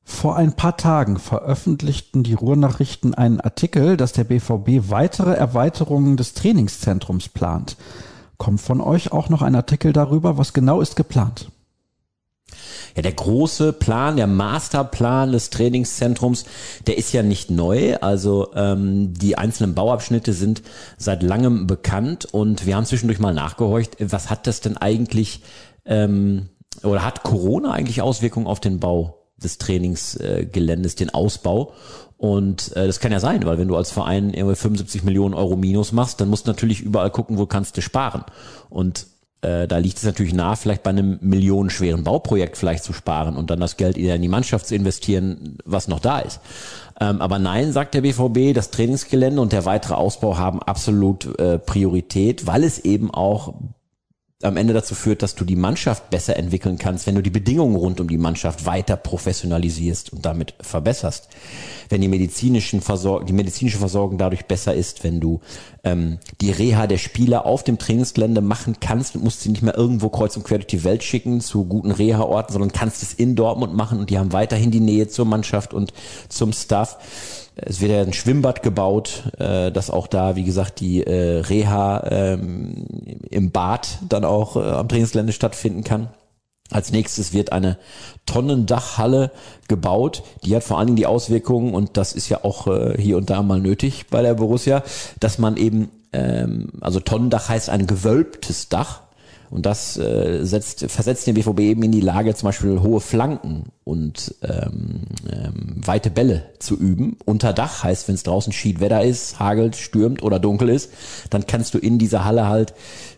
[0.02, 6.34] Vor ein paar Tagen veröffentlichten die Ruhrnachrichten einen Artikel, dass der BVB weitere Erweiterungen des
[6.34, 7.76] Trainingszentrums plant.
[8.36, 10.36] Kommt von euch auch noch ein Artikel darüber?
[10.36, 11.50] Was genau ist geplant?
[12.96, 16.44] Ja, der große Plan, der Masterplan des Trainingszentrums,
[16.86, 17.96] der ist ja nicht neu.
[17.96, 20.62] Also ähm, die einzelnen Bauabschnitte sind
[20.98, 25.42] seit langem bekannt und wir haben zwischendurch mal nachgehorcht, was hat das denn eigentlich
[25.86, 26.48] ähm,
[26.82, 31.72] oder hat Corona eigentlich Auswirkungen auf den Bau des Trainingsgeländes, den Ausbau.
[32.16, 35.56] Und äh, das kann ja sein, weil wenn du als Verein irgendwie 75 Millionen Euro
[35.56, 38.24] Minus machst, dann musst du natürlich überall gucken, wo kannst du sparen.
[38.68, 39.06] Und
[39.42, 43.50] äh, da liegt es natürlich nahe, vielleicht bei einem millionenschweren Bauprojekt vielleicht zu sparen und
[43.50, 46.40] dann das Geld eher in die Mannschaft zu investieren, was noch da ist.
[47.00, 51.58] Ähm, aber nein, sagt der BVB, das Trainingsgelände und der weitere Ausbau haben absolut äh,
[51.58, 53.54] Priorität, weil es eben auch
[54.42, 57.76] am Ende dazu führt, dass du die Mannschaft besser entwickeln kannst, wenn du die Bedingungen
[57.76, 61.28] rund um die Mannschaft weiter professionalisierst und damit verbesserst.
[61.90, 65.40] Wenn die medizinischen Versor die medizinische Versorgung dadurch besser ist, wenn du
[65.84, 69.76] ähm, die Reha der Spieler auf dem Trainingsgelände machen kannst und musst sie nicht mehr
[69.76, 73.36] irgendwo kreuz und quer durch die Welt schicken zu guten Reha-Orten, sondern kannst es in
[73.36, 75.92] Dortmund machen und die haben weiterhin die Nähe zur Mannschaft und
[76.30, 76.96] zum Staff
[77.62, 82.04] es wird ja ein Schwimmbad gebaut, äh, dass auch da, wie gesagt, die äh, Reha
[82.10, 82.86] ähm,
[83.30, 86.08] im Bad dann auch äh, am Trainingsgelände stattfinden kann.
[86.70, 87.78] Als nächstes wird eine
[88.26, 89.32] Tonnendachhalle
[89.66, 90.22] gebaut.
[90.44, 93.28] Die hat vor allen Dingen die Auswirkungen, und das ist ja auch äh, hier und
[93.28, 94.84] da mal nötig bei der Borussia,
[95.18, 99.02] dass man eben, ähm, also Tonnendach heißt ein gewölbtes Dach,
[99.50, 103.64] und das äh, setzt, versetzt den BVB eben in die Lage, zum Beispiel hohe Flanken
[103.84, 107.16] und ähm, ähm, weite Bälle zu üben.
[107.24, 110.90] Unter Dach heißt, wenn es draußen Schiedwetter ist, hagelt, stürmt oder dunkel ist,
[111.30, 112.74] dann kannst du in dieser Halle halt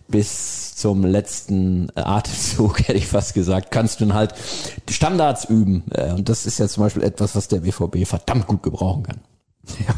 [0.08, 4.34] bis zum letzten Atemzug, hätte ich fast gesagt, kannst du dann halt
[4.88, 5.84] Standards üben.
[5.90, 9.20] Äh, und das ist ja zum Beispiel etwas, was der BVB verdammt gut gebrauchen kann.
[9.86, 9.94] Ja,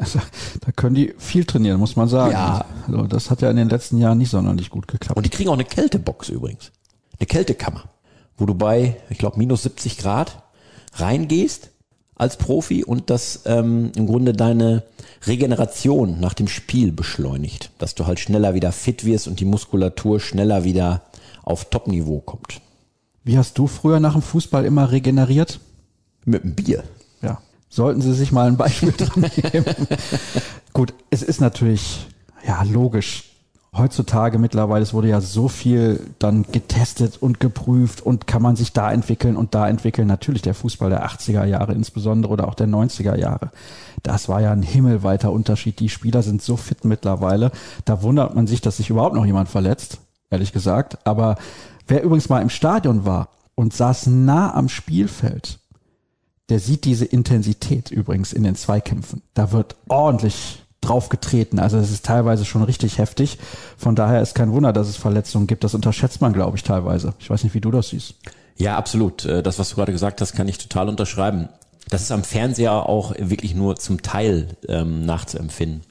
[0.00, 0.20] also,
[0.60, 2.32] da können die viel trainieren, muss man sagen.
[2.32, 2.64] Ja.
[2.86, 5.16] Also, das hat ja in den letzten Jahren nicht sonderlich gut geklappt.
[5.16, 6.72] Und die kriegen auch eine Kältebox übrigens.
[7.18, 7.84] Eine Kältekammer,
[8.36, 10.42] wo du bei, ich glaube, minus 70 Grad
[10.94, 11.70] reingehst
[12.14, 14.84] als Profi und das ähm, im Grunde deine
[15.26, 17.70] Regeneration nach dem Spiel beschleunigt.
[17.78, 21.02] Dass du halt schneller wieder fit wirst und die Muskulatur schneller wieder
[21.42, 22.60] auf Top-Niveau kommt.
[23.24, 25.60] Wie hast du früher nach dem Fußball immer regeneriert?
[26.24, 26.84] Mit einem Bier.
[27.72, 29.74] Sollten Sie sich mal ein Beispiel dran nehmen.
[30.74, 32.06] Gut, es ist natürlich,
[32.46, 33.30] ja, logisch.
[33.74, 38.74] Heutzutage mittlerweile, es wurde ja so viel dann getestet und geprüft und kann man sich
[38.74, 40.06] da entwickeln und da entwickeln.
[40.06, 43.50] Natürlich der Fußball der 80er Jahre insbesondere oder auch der 90er Jahre.
[44.02, 45.80] Das war ja ein himmelweiter Unterschied.
[45.80, 47.52] Die Spieler sind so fit mittlerweile.
[47.86, 49.96] Da wundert man sich, dass sich überhaupt noch jemand verletzt,
[50.28, 50.98] ehrlich gesagt.
[51.06, 51.36] Aber
[51.88, 55.58] wer übrigens mal im Stadion war und saß nah am Spielfeld,
[56.48, 59.22] der sieht diese Intensität übrigens in den Zweikämpfen.
[59.34, 61.58] Da wird ordentlich drauf getreten.
[61.58, 63.38] Also es ist teilweise schon richtig heftig.
[63.78, 65.64] Von daher ist kein Wunder, dass es Verletzungen gibt.
[65.64, 67.14] Das unterschätzt man, glaube ich, teilweise.
[67.20, 68.16] Ich weiß nicht, wie du das siehst.
[68.56, 69.24] Ja, absolut.
[69.24, 71.48] Äh, das, was du gerade gesagt hast, kann ich total unterschreiben.
[71.88, 75.82] Das ist am Fernseher auch wirklich nur zum Teil ähm, nachzuempfinden.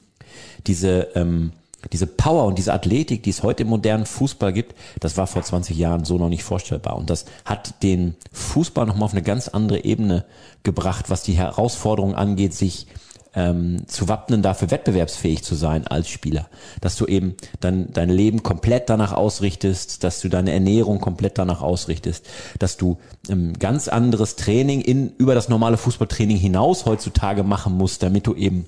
[0.66, 1.52] Diese ähm,
[1.90, 5.42] diese Power und diese Athletik, die es heute im modernen Fußball gibt, das war vor
[5.42, 6.96] 20 Jahren so noch nicht vorstellbar.
[6.96, 10.24] Und das hat den Fußball nochmal auf eine ganz andere Ebene
[10.62, 12.86] gebracht, was die Herausforderung angeht, sich
[13.34, 16.48] ähm, zu wappnen, dafür wettbewerbsfähig zu sein als Spieler.
[16.80, 21.62] Dass du eben dann dein Leben komplett danach ausrichtest, dass du deine Ernährung komplett danach
[21.62, 22.26] ausrichtest,
[22.58, 28.02] dass du ähm, ganz anderes Training in, über das normale Fußballtraining hinaus heutzutage machen musst,
[28.02, 28.66] damit du eben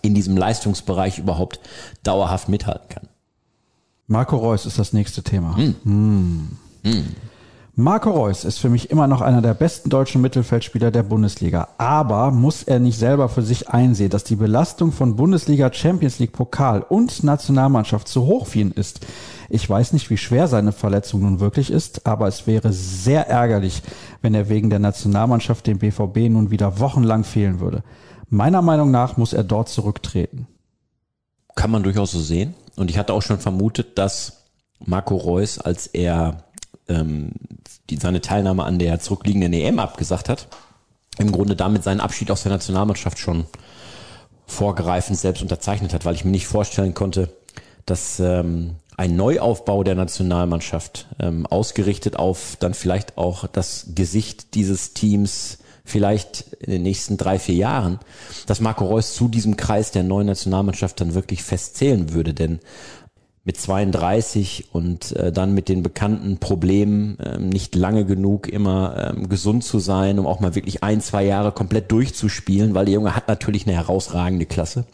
[0.00, 1.60] in diesem Leistungsbereich überhaupt
[2.02, 3.08] dauerhaft mithalten kann.
[4.06, 5.56] Marco Reus ist das nächste Thema.
[5.56, 5.74] Hm.
[5.84, 6.48] Hm.
[6.82, 7.04] Hm.
[7.74, 11.68] Marco Reus ist für mich immer noch einer der besten deutschen Mittelfeldspieler der Bundesliga.
[11.78, 16.32] Aber muss er nicht selber für sich einsehen, dass die Belastung von Bundesliga, Champions League,
[16.32, 19.06] Pokal und Nationalmannschaft zu hoch für ihn ist?
[19.48, 23.82] Ich weiß nicht, wie schwer seine Verletzung nun wirklich ist, aber es wäre sehr ärgerlich,
[24.20, 27.82] wenn er wegen der Nationalmannschaft dem BVB nun wieder wochenlang fehlen würde.
[28.34, 30.46] Meiner Meinung nach muss er dort zurücktreten.
[31.54, 32.54] Kann man durchaus so sehen.
[32.76, 34.44] Und ich hatte auch schon vermutet, dass
[34.82, 36.44] Marco Reus, als er
[36.88, 37.32] ähm,
[37.90, 40.48] die, seine Teilnahme an der zurückliegenden EM abgesagt hat,
[41.18, 43.44] im Grunde damit seinen Abschied aus der Nationalmannschaft schon
[44.46, 47.28] vorgreifend selbst unterzeichnet hat, weil ich mir nicht vorstellen konnte,
[47.84, 54.94] dass ähm, ein Neuaufbau der Nationalmannschaft ähm, ausgerichtet auf dann vielleicht auch das Gesicht dieses
[54.94, 57.98] Teams vielleicht in den nächsten drei, vier Jahren,
[58.46, 62.34] dass Marco Reus zu diesem Kreis der neuen Nationalmannschaft dann wirklich festzählen würde.
[62.34, 62.60] Denn
[63.44, 69.28] mit 32 und äh, dann mit den bekannten Problemen, ähm, nicht lange genug immer ähm,
[69.28, 73.16] gesund zu sein, um auch mal wirklich ein, zwei Jahre komplett durchzuspielen, weil der Junge
[73.16, 74.84] hat natürlich eine herausragende Klasse.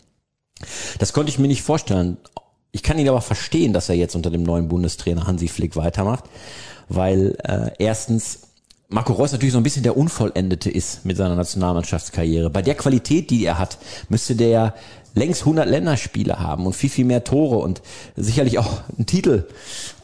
[0.98, 2.16] Das konnte ich mir nicht vorstellen.
[2.72, 6.24] Ich kann ihn aber verstehen, dass er jetzt unter dem neuen Bundestrainer Hansi Flick weitermacht,
[6.88, 8.47] weil äh, erstens
[8.90, 12.48] Marco Reus natürlich so ein bisschen der Unvollendete ist mit seiner Nationalmannschaftskarriere.
[12.48, 13.76] Bei der Qualität, die er hat,
[14.08, 14.74] müsste der
[15.12, 17.82] längst 100 Länderspiele haben und viel, viel mehr Tore und
[18.16, 19.46] sicherlich auch einen Titel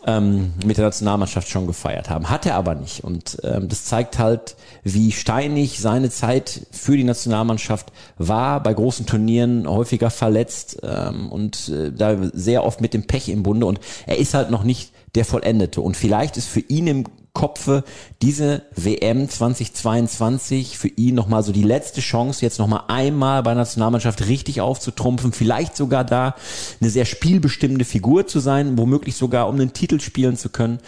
[0.07, 2.29] ähm, mit der Nationalmannschaft schon gefeiert haben.
[2.29, 3.03] Hat er aber nicht.
[3.03, 9.07] Und ähm, das zeigt halt, wie steinig seine Zeit für die Nationalmannschaft war, bei großen
[9.07, 13.64] Turnieren häufiger verletzt ähm, und äh, da sehr oft mit dem Pech im Bunde.
[13.64, 15.81] Und er ist halt noch nicht der Vollendete.
[15.81, 17.85] Und vielleicht ist für ihn im Kopfe.
[18.23, 23.59] Diese WM 2022 für ihn nochmal so die letzte Chance, jetzt nochmal einmal bei der
[23.59, 26.37] Nationalmannschaft richtig aufzutrumpfen, vielleicht sogar da
[26.81, 30.79] eine sehr spielbestimmende Figur zu sein, womöglich sogar um den Titel spielen zu können,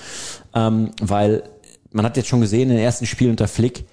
[0.55, 1.43] ähm, weil
[1.91, 3.85] man hat jetzt schon gesehen in den ersten Spielen unter Flick,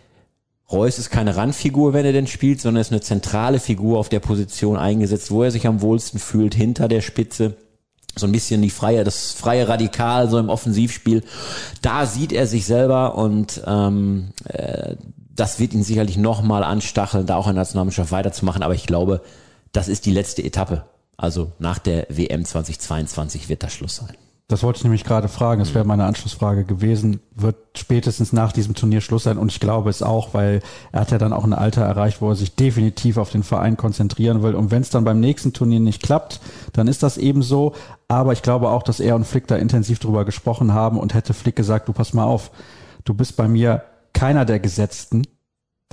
[0.72, 4.20] Reus ist keine Randfigur, wenn er denn spielt, sondern ist eine zentrale Figur auf der
[4.20, 7.58] Position eingesetzt, wo er sich am wohlsten fühlt, hinter der Spitze
[8.16, 11.24] so ein bisschen die freie, das freie Radikal so im Offensivspiel.
[11.82, 14.96] Da sieht er sich selber und ähm, äh,
[15.36, 18.62] das wird ihn sicherlich nochmal anstacheln, da auch in der Nationalmannschaft weiterzumachen.
[18.62, 19.22] Aber ich glaube,
[19.72, 20.86] das ist die letzte Etappe.
[21.18, 24.16] Also nach der WM 2022 wird das Schluss sein.
[24.50, 25.60] Das wollte ich nämlich gerade fragen.
[25.60, 27.22] Das wäre meine Anschlussfrage gewesen.
[27.34, 29.38] Wird spätestens nach diesem Turnier Schluss sein?
[29.38, 32.30] Und ich glaube es auch, weil er hat ja dann auch ein Alter erreicht, wo
[32.30, 34.54] er sich definitiv auf den Verein konzentrieren will.
[34.54, 36.42] Und wenn es dann beim nächsten Turnier nicht klappt,
[36.74, 37.74] dann ist das eben so.
[38.10, 41.34] Aber ich glaube auch, dass er und Flick da intensiv drüber gesprochen haben und hätte
[41.34, 42.52] Flick gesagt, du pass mal auf,
[43.06, 45.24] du bist bei mir keiner der Gesetzten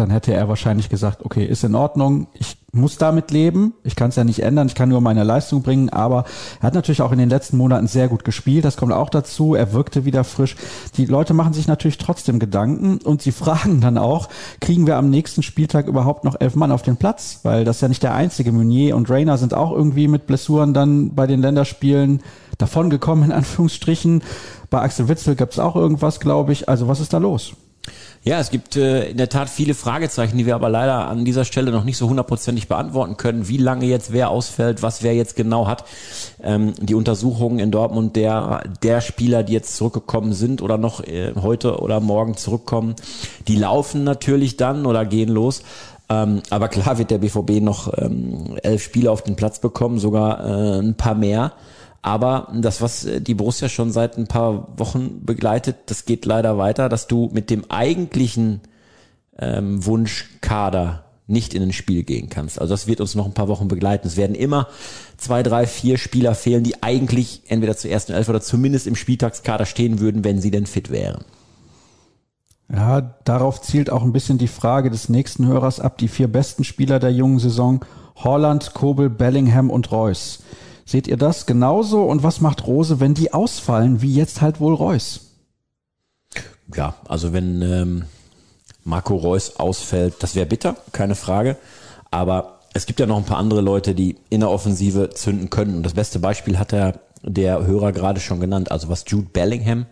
[0.01, 4.11] dann hätte er wahrscheinlich gesagt, okay, ist in Ordnung, ich muss damit leben, ich kann
[4.11, 6.25] es ja nicht ändern, ich kann nur meine Leistung bringen, aber
[6.61, 9.55] er hat natürlich auch in den letzten Monaten sehr gut gespielt, das kommt auch dazu,
[9.55, 10.57] er wirkte wieder frisch.
[10.97, 14.29] Die Leute machen sich natürlich trotzdem Gedanken und sie fragen dann auch,
[14.61, 17.41] kriegen wir am nächsten Spieltag überhaupt noch elf Mann auf den Platz?
[17.43, 20.73] Weil das ist ja nicht der einzige, Meunier und Rainer sind auch irgendwie mit Blessuren
[20.73, 22.23] dann bei den Länderspielen
[22.59, 24.23] davongekommen, in Anführungsstrichen.
[24.71, 26.69] Bei Axel Witzel gab es auch irgendwas, glaube ich.
[26.69, 27.55] Also was ist da los?
[28.23, 31.47] Ja, es gibt äh, in der Tat viele Fragezeichen, die wir aber leider an dieser
[31.47, 33.49] Stelle noch nicht so hundertprozentig beantworten können.
[33.49, 35.85] Wie lange jetzt wer ausfällt, was wer jetzt genau hat.
[36.43, 41.33] Ähm, die Untersuchungen in Dortmund der, der Spieler, die jetzt zurückgekommen sind oder noch äh,
[41.41, 42.95] heute oder morgen zurückkommen,
[43.49, 45.63] die laufen natürlich dann oder gehen los.
[46.11, 50.45] Ähm, aber klar wird der BVB noch ähm, elf Spieler auf den Platz bekommen, sogar
[50.45, 51.53] äh, ein paar mehr.
[52.03, 56.59] Aber das, was äh, die Borussia schon seit ein paar Wochen begleitet, das geht leider
[56.59, 58.61] weiter, dass du mit dem eigentlichen
[59.39, 62.61] ähm, Wunschkader nicht in ein Spiel gehen kannst.
[62.61, 64.07] Also das wird uns noch ein paar Wochen begleiten.
[64.09, 64.67] Es werden immer
[65.17, 69.65] zwei, drei, vier Spieler fehlen, die eigentlich entweder zur ersten Elf oder zumindest im Spieltagskader
[69.65, 71.25] stehen würden, wenn sie denn fit wären.
[72.73, 75.99] Ja, darauf zielt auch ein bisschen die Frage des nächsten Hörers ab.
[75.99, 77.85] Die vier besten Spieler der jungen Saison.
[78.17, 80.41] Holland, Kobel, Bellingham und Reus.
[80.91, 82.03] Seht ihr das genauso?
[82.03, 85.21] Und was macht Rose, wenn die ausfallen, wie jetzt halt wohl Reus?
[86.75, 88.05] Ja, also wenn ähm,
[88.83, 91.57] Marco Reus ausfällt, das wäre bitter, keine Frage.
[92.11, 95.77] Aber es gibt ja noch ein paar andere Leute, die in der Offensive zünden können.
[95.77, 98.73] Und das beste Beispiel hat der, der Hörer gerade schon genannt.
[98.73, 99.87] Also was Jude Bellingham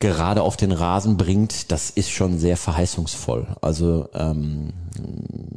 [0.00, 3.46] gerade auf den Rasen bringt, das ist schon sehr verheißungsvoll.
[3.60, 4.72] Also ähm,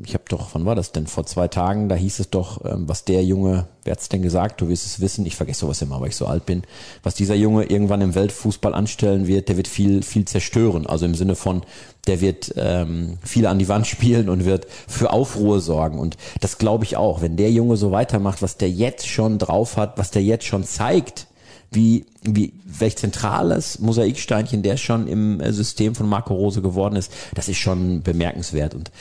[0.08, 1.06] ich habe doch, wann war das denn?
[1.06, 4.62] Vor zwei Tagen, da hieß es doch, ähm, was der Junge, wer hat's denn gesagt?
[4.62, 6.64] Du wirst es wissen, ich vergesse sowas immer, weil ich so alt bin.
[7.04, 10.88] Was dieser Junge irgendwann im Weltfußball anstellen wird, der wird viel, viel zerstören.
[10.88, 11.64] Also im Sinne von,
[12.08, 16.00] der wird ähm, viel an die Wand spielen und wird für Aufruhr sorgen.
[16.00, 17.22] Und das glaube ich auch.
[17.22, 20.64] Wenn der Junge so weitermacht, was der jetzt schon drauf hat, was der jetzt schon
[20.64, 21.28] zeigt,
[21.72, 27.12] wie, wie, welch zentrales Mosaiksteinchen der schon im äh, System von Marco Rose geworden ist,
[27.34, 28.74] das ist schon bemerkenswert.
[28.74, 28.92] Und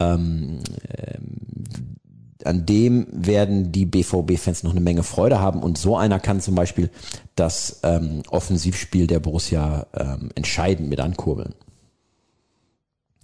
[0.00, 0.60] ähm,
[0.96, 1.96] ähm,
[2.44, 5.62] an dem werden die BVB-Fans noch eine Menge Freude haben.
[5.62, 6.90] Und so einer kann zum Beispiel
[7.34, 11.54] das ähm, Offensivspiel der Borussia ähm, entscheidend mit ankurbeln.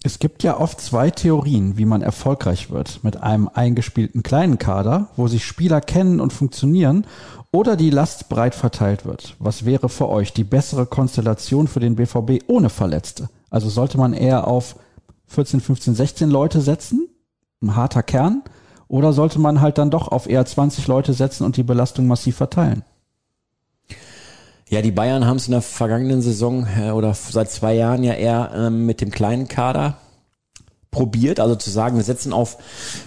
[0.05, 3.05] Es gibt ja oft zwei Theorien, wie man erfolgreich wird.
[3.05, 7.07] Mit einem eingespielten kleinen Kader, wo sich Spieler kennen und funktionieren,
[7.53, 9.37] oder die Last breit verteilt wird.
[9.39, 13.29] Was wäre für euch die bessere Konstellation für den BVB ohne Verletzte?
[13.49, 14.77] Also sollte man eher auf
[15.27, 17.09] 14, 15, 16 Leute setzen?
[17.63, 18.43] Ein harter Kern?
[18.89, 22.37] Oder sollte man halt dann doch auf eher 20 Leute setzen und die Belastung massiv
[22.37, 22.83] verteilen?
[24.73, 28.15] Ja, die Bayern haben es in der vergangenen Saison äh, oder seit zwei Jahren ja
[28.15, 29.99] eher ähm, mit dem kleinen Kader
[30.91, 31.41] probiert.
[31.41, 32.57] Also zu sagen, wir setzen auf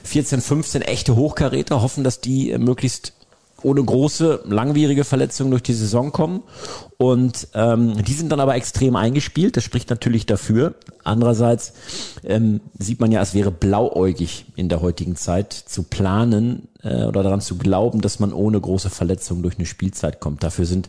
[0.04, 3.14] 14, 15 echte Hochkaräter, hoffen, dass die äh, möglichst
[3.66, 6.44] ohne große, langwierige Verletzungen durch die Saison kommen.
[6.98, 9.58] Und ähm, die sind dann aber extrem eingespielt.
[9.58, 10.76] Das spricht natürlich dafür.
[11.04, 11.74] Andererseits
[12.24, 17.24] ähm, sieht man ja, es wäre blauäugig in der heutigen Zeit zu planen äh, oder
[17.24, 20.44] daran zu glauben, dass man ohne große Verletzungen durch eine Spielzeit kommt.
[20.44, 20.88] Dafür sind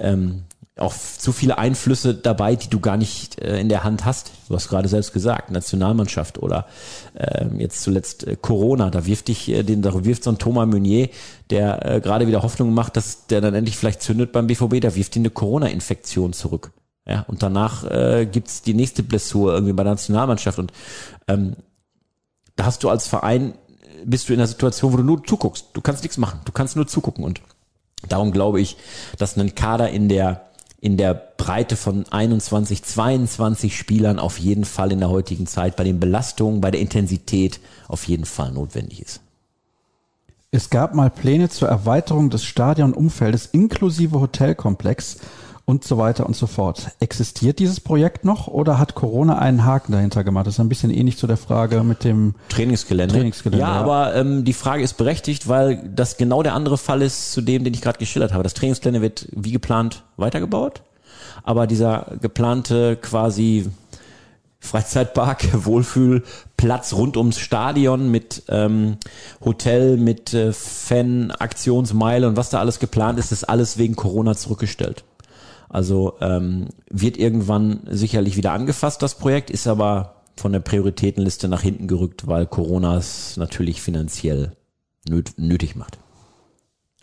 [0.00, 0.44] ähm,
[0.78, 4.32] auch zu viele Einflüsse dabei, die du gar nicht äh, in der Hand hast.
[4.48, 6.66] Du hast gerade selbst gesagt, Nationalmannschaft oder
[7.14, 8.90] äh, jetzt zuletzt äh, Corona.
[8.90, 11.08] Da wirft dich, äh, den, da wirft so ein Thomas Meunier,
[11.48, 14.94] der äh, gerade wieder Hoffnung macht, dass der dann endlich vielleicht zündet beim BVB, da
[14.94, 16.72] wirft ihn eine Corona-Infektion zurück.
[17.08, 20.58] Ja, und danach äh, gibt's die nächste Blessur irgendwie bei der Nationalmannschaft.
[20.58, 20.72] Und
[21.26, 21.56] ähm,
[22.56, 23.54] da hast du als Verein,
[24.04, 25.68] bist du in einer Situation, wo du nur zuguckst.
[25.72, 26.40] Du kannst nichts machen.
[26.44, 27.24] Du kannst nur zugucken.
[27.24, 27.40] Und
[28.08, 28.76] darum glaube ich,
[29.18, 30.46] dass ein Kader in der
[30.80, 35.84] in der Breite von 21, 22 Spielern auf jeden Fall in der heutigen Zeit bei
[35.84, 39.20] den Belastungen, bei der Intensität auf jeden Fall notwendig ist.
[40.50, 45.18] Es gab mal Pläne zur Erweiterung des Stadionumfeldes inklusive Hotelkomplex
[45.66, 46.92] und so weiter und so fort.
[47.00, 50.46] Existiert dieses Projekt noch oder hat Corona einen Haken dahinter gemacht?
[50.46, 53.14] Das ist ein bisschen ähnlich zu der Frage mit dem Trainingsgelände.
[53.14, 53.80] Trainingsgelände ja, ja.
[53.80, 57.64] aber ähm, die Frage ist berechtigt, weil das genau der andere Fall ist zu dem,
[57.64, 58.44] den ich gerade geschildert habe.
[58.44, 60.82] Das Trainingsgelände wird wie geplant weitergebaut,
[61.42, 63.68] aber dieser geplante quasi
[64.60, 68.98] Freizeitpark, Wohlfühlplatz rund ums Stadion mit ähm,
[69.44, 75.02] Hotel, mit äh, Fan-Aktionsmeile und was da alles geplant ist, ist alles wegen Corona zurückgestellt.
[75.68, 81.62] Also ähm, wird irgendwann sicherlich wieder angefasst, das Projekt, ist aber von der Prioritätenliste nach
[81.62, 84.52] hinten gerückt, weil Corona es natürlich finanziell
[85.08, 85.98] nöt nötig macht.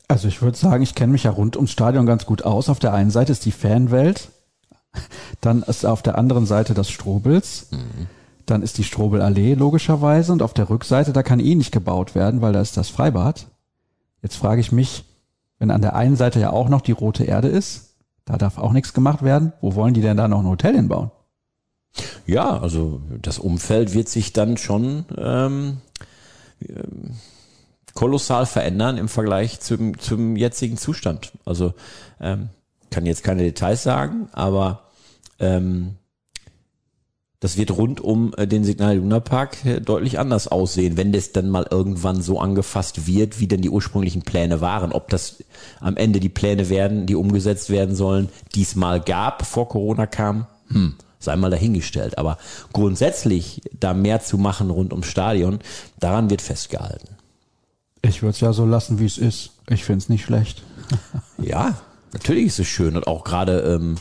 [0.08, 2.69] Also ich würde sagen, ich kenne mich ja rund ums Stadion ganz gut aus.
[2.69, 4.30] Auf der einen Seite ist die Fanwelt,
[5.41, 8.08] dann ist auf der anderen Seite das Strobels, mhm.
[8.45, 12.41] dann ist die Strobelallee logischerweise und auf der Rückseite, da kann eh nicht gebaut werden,
[12.41, 13.47] weil da ist das Freibad.
[14.21, 15.06] Jetzt frage ich mich,
[15.58, 17.92] wenn an der einen Seite ja auch noch die rote Erde ist,
[18.26, 19.54] da darf auch nichts gemacht werden.
[19.62, 21.12] Wo wollen die denn da noch ein Hotel hinbauen?
[22.26, 25.78] Ja, also das Umfeld wird sich dann schon ähm,
[26.62, 27.16] ähm,
[27.94, 31.34] kolossal verändern im Vergleich zum, zum jetzigen Zustand.
[31.46, 31.74] Also
[32.20, 32.50] ähm,
[32.90, 34.84] kann jetzt keine Details sagen, aber
[35.40, 35.96] ähm,
[37.43, 41.34] das wird rund um äh, den Signal Luna Park äh, deutlich anders aussehen, wenn das
[41.34, 44.93] dann mal irgendwann so angefasst wird, wie denn die ursprünglichen Pläne waren.
[44.93, 45.43] Ob das
[45.82, 50.93] am Ende die Pläne werden, die umgesetzt werden sollen, diesmal gab, bevor Corona kam, hm,
[51.19, 52.17] sei mal dahingestellt.
[52.17, 52.38] Aber
[52.71, 55.60] grundsätzlich da mehr zu machen rund ums Stadion,
[55.99, 57.10] daran wird festgehalten.
[58.01, 59.51] Ich würde es ja so lassen, wie es ist.
[59.69, 60.63] Ich finde es nicht schlecht.
[61.39, 61.75] ja,
[62.13, 63.97] natürlich ist es schön und auch gerade ähm,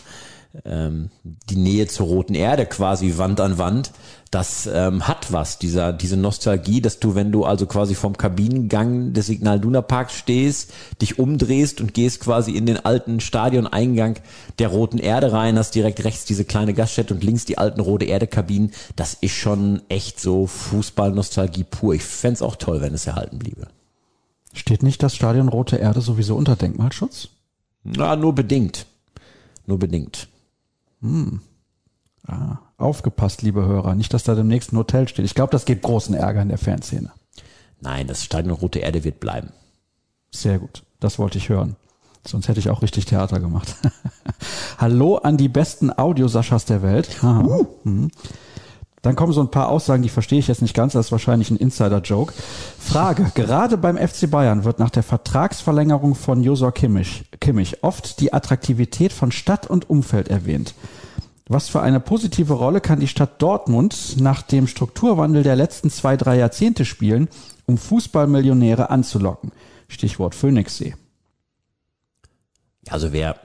[0.65, 1.11] ähm,
[1.49, 3.93] die Nähe zur roten Erde quasi Wand an Wand,
[4.31, 9.13] das ähm, hat was, dieser, diese Nostalgie, dass du, wenn du also quasi vom Kabinengang
[9.13, 14.17] des Signal Duna Parks stehst, dich umdrehst und gehst quasi in den alten Stadioneingang
[14.59, 18.07] der roten Erde rein, hast direkt rechts diese kleine Gaststätte und links die alten rote
[18.07, 21.95] Erde Kabinen, das ist schon echt so Fußball-Nostalgie pur.
[21.95, 23.69] Ich fände auch toll, wenn es erhalten bliebe.
[24.55, 27.29] Steht nicht das Stadion Rote Erde sowieso unter Denkmalschutz?
[27.85, 28.87] Na, nur bedingt.
[29.67, 30.22] Nur bedingt.
[31.03, 31.41] Hm.
[32.27, 35.25] Ah, aufgepasst, liebe Hörer, nicht, dass da demnächst ein Hotel steht.
[35.25, 37.11] Ich glaube, das gibt großen Ärger in der Fanszene.
[37.81, 39.51] Nein, das Stadion Rote Erde wird bleiben.
[40.31, 41.77] Sehr gut, das wollte ich hören.
[42.25, 43.75] Sonst hätte ich auch richtig Theater gemacht.
[44.79, 47.09] Hallo an die besten Audiosaschas der Welt.
[47.23, 47.67] Uh.
[47.83, 48.11] Mhm.
[49.03, 51.51] Dann kommen so ein paar Aussagen, die verstehe ich jetzt nicht ganz, das ist wahrscheinlich
[51.51, 52.33] ein Insider-Joke.
[52.79, 58.33] Frage, gerade beim FC Bayern wird nach der Vertragsverlängerung von Josua Kimmich, Kimmich oft die
[58.33, 60.75] Attraktivität von Stadt und Umfeld erwähnt.
[61.47, 66.17] Was für eine positive Rolle kann die Stadt Dortmund nach dem Strukturwandel der letzten zwei,
[66.17, 67.29] drei Jahrzehnte spielen,
[67.67, 69.53] um Fußballmillionäre anzulocken?
[69.89, 70.95] Stichwort Phoenixsee.
[72.89, 73.37] Also wer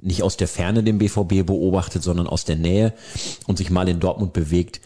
[0.00, 2.94] nicht aus der Ferne den BVB beobachtet, sondern aus der Nähe
[3.46, 4.80] und sich mal in Dortmund bewegt,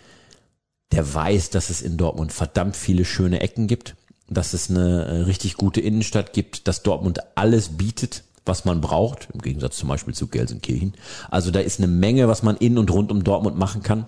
[0.92, 3.96] der weiß, dass es in Dortmund verdammt viele schöne Ecken gibt,
[4.28, 9.28] dass es eine äh, richtig gute Innenstadt gibt, dass Dortmund alles bietet, was man braucht,
[9.32, 10.94] im Gegensatz zum Beispiel zu Gelsenkirchen.
[11.30, 14.06] Also da ist eine Menge, was man in und rund um Dortmund machen kann.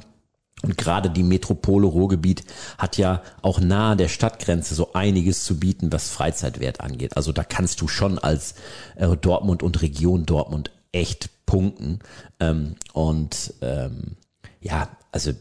[0.63, 2.45] Und gerade die Metropole Ruhrgebiet
[2.79, 7.17] hat ja auch nahe der Stadtgrenze so einiges zu bieten, was Freizeitwert angeht.
[7.17, 8.55] Also da kannst du schon als
[8.97, 11.99] äh, Dortmund und Region Dortmund echt punkten.
[12.41, 14.17] Ähm, und ähm,
[14.61, 15.33] ja, also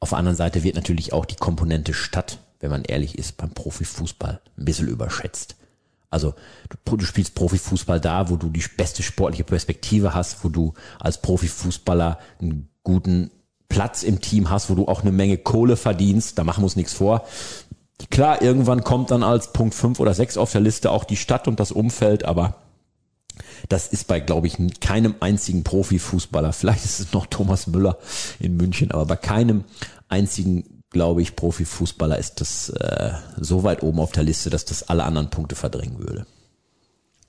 [0.00, 3.50] auf der anderen Seite wird natürlich auch die Komponente Stadt, wenn man ehrlich ist, beim
[3.50, 5.56] Profifußball ein bisschen überschätzt.
[6.10, 6.34] Also
[6.84, 11.22] du, du, spielst Profifußball da, wo du die beste sportliche Perspektive hast, wo du als
[11.22, 13.30] Profifußballer einen guten
[13.68, 16.76] Platz im Team hast, wo du auch eine Menge Kohle verdienst, da machen wir uns
[16.76, 17.24] nichts vor.
[18.10, 21.46] Klar, irgendwann kommt dann als Punkt 5 oder 6 auf der Liste auch die Stadt
[21.46, 22.56] und das Umfeld, aber
[23.68, 26.52] das ist bei, glaube ich, keinem einzigen Profifußballer.
[26.54, 27.98] Vielleicht ist es noch Thomas Müller
[28.38, 29.64] in München, aber bei keinem
[30.08, 34.88] einzigen, glaube ich, Profifußballer ist das äh, so weit oben auf der Liste, dass das
[34.88, 36.26] alle anderen Punkte verdrängen würde.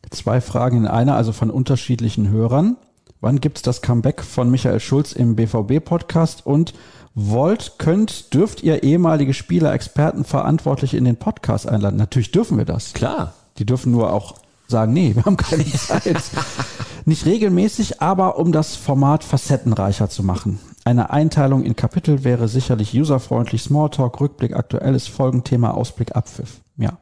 [0.09, 2.76] Zwei Fragen in einer, also von unterschiedlichen Hörern.
[3.22, 6.45] Wann gibt's das Comeback von Michael Schulz im BVB-Podcast?
[6.45, 6.74] Und
[7.14, 11.97] wollt, könnt, dürft ihr ehemalige Spieler, Experten, Verantwortliche in den Podcast einladen?
[11.97, 12.93] Natürlich dürfen wir das.
[12.93, 13.34] Klar.
[13.57, 14.36] Die dürfen nur auch
[14.68, 16.22] sagen, nee, wir haben keine Zeit.
[17.05, 20.59] Nicht regelmäßig, aber um das Format facettenreicher zu machen.
[20.84, 26.62] Eine Einteilung in Kapitel wäre sicherlich userfreundlich, Smalltalk, Rückblick, aktuelles Folgenthema, Ausblick, Abpfiff.
[26.78, 26.98] Ja,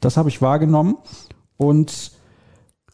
[0.00, 0.96] das habe ich wahrgenommen
[1.56, 2.12] und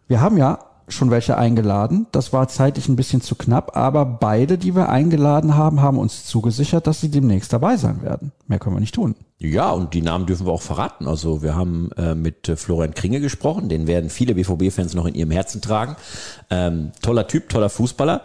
[0.08, 0.58] wir haben ja
[0.88, 2.06] schon welche eingeladen.
[2.12, 6.26] Das war zeitlich ein bisschen zu knapp, aber beide, die wir eingeladen haben, haben uns
[6.26, 8.32] zugesichert, dass sie demnächst dabei sein werden.
[8.46, 9.14] Mehr können wir nicht tun.
[9.38, 11.06] Ja, und die Namen dürfen wir auch verraten.
[11.06, 15.14] Also wir haben äh, mit äh, Florian Kringe gesprochen, den werden viele BVB-Fans noch in
[15.14, 15.96] ihrem Herzen tragen.
[16.50, 18.22] Ähm, toller Typ, toller Fußballer.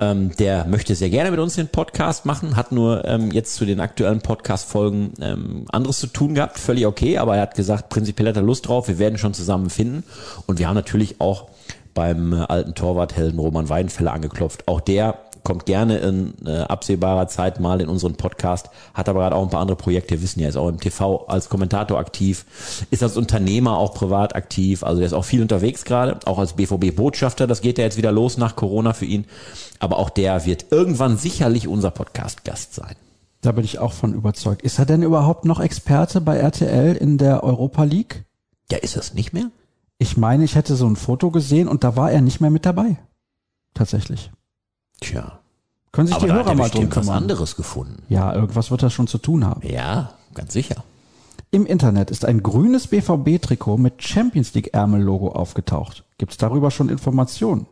[0.00, 3.64] Ähm, der möchte sehr gerne mit uns den Podcast machen, hat nur ähm, jetzt zu
[3.64, 8.28] den aktuellen Podcast-Folgen ähm, anderes zu tun gehabt, völlig okay, aber er hat gesagt, prinzipiell
[8.28, 10.04] hat er Lust drauf, wir werden schon zusammen finden.
[10.46, 11.48] Und wir haben natürlich auch
[11.94, 14.68] beim äh, alten Torwarthelden Roman Weidenfeller angeklopft.
[14.68, 15.18] Auch der
[15.48, 19.48] kommt gerne in äh, absehbarer Zeit mal in unseren Podcast, hat aber gerade auch ein
[19.48, 22.44] paar andere Projekte, wir wissen ja, ist auch im TV als Kommentator aktiv,
[22.90, 26.52] ist als Unternehmer auch privat aktiv, also der ist auch viel unterwegs gerade, auch als
[26.52, 29.24] BVB-Botschafter, das geht ja jetzt wieder los nach Corona für ihn,
[29.78, 32.96] aber auch der wird irgendwann sicherlich unser Podcast-Gast sein.
[33.40, 34.60] Da bin ich auch von überzeugt.
[34.60, 38.26] Ist er denn überhaupt noch Experte bei RTL in der Europa League?
[38.70, 39.50] Ja, ist es nicht mehr?
[39.96, 42.66] Ich meine, ich hätte so ein Foto gesehen und da war er nicht mehr mit
[42.66, 42.98] dabei.
[43.72, 44.30] Tatsächlich.
[45.00, 45.37] Tja.
[45.98, 47.16] Können sich Aber die Hörer er mal drum was kümmern.
[47.16, 48.04] anderes gefunden.
[48.08, 49.66] Ja, irgendwas wird er schon zu tun haben.
[49.66, 50.84] Ja, ganz sicher.
[51.50, 56.04] Im Internet ist ein grünes BVB-Trikot mit Champions League-Ärmel-Logo aufgetaucht.
[56.16, 57.66] Gibt es darüber schon Informationen?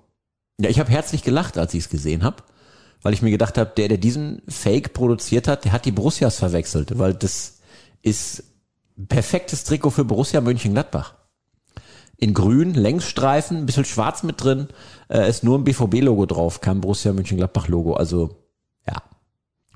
[0.61, 2.43] Ja, ich habe herzlich gelacht, als ich es gesehen habe,
[3.01, 6.37] weil ich mir gedacht habe, der, der diesen Fake produziert hat, der hat die Borussias
[6.37, 7.61] verwechselt, weil das
[8.03, 8.43] ist
[9.07, 11.15] perfektes Trikot für Borussia Mönchengladbach.
[12.19, 14.69] In grün, Längsstreifen, ein bisschen schwarz mit drin,
[15.09, 17.95] äh, ist nur ein BVB-Logo drauf, kein Borussia Mönchengladbach-Logo.
[17.95, 18.37] Also,
[18.87, 19.03] ja.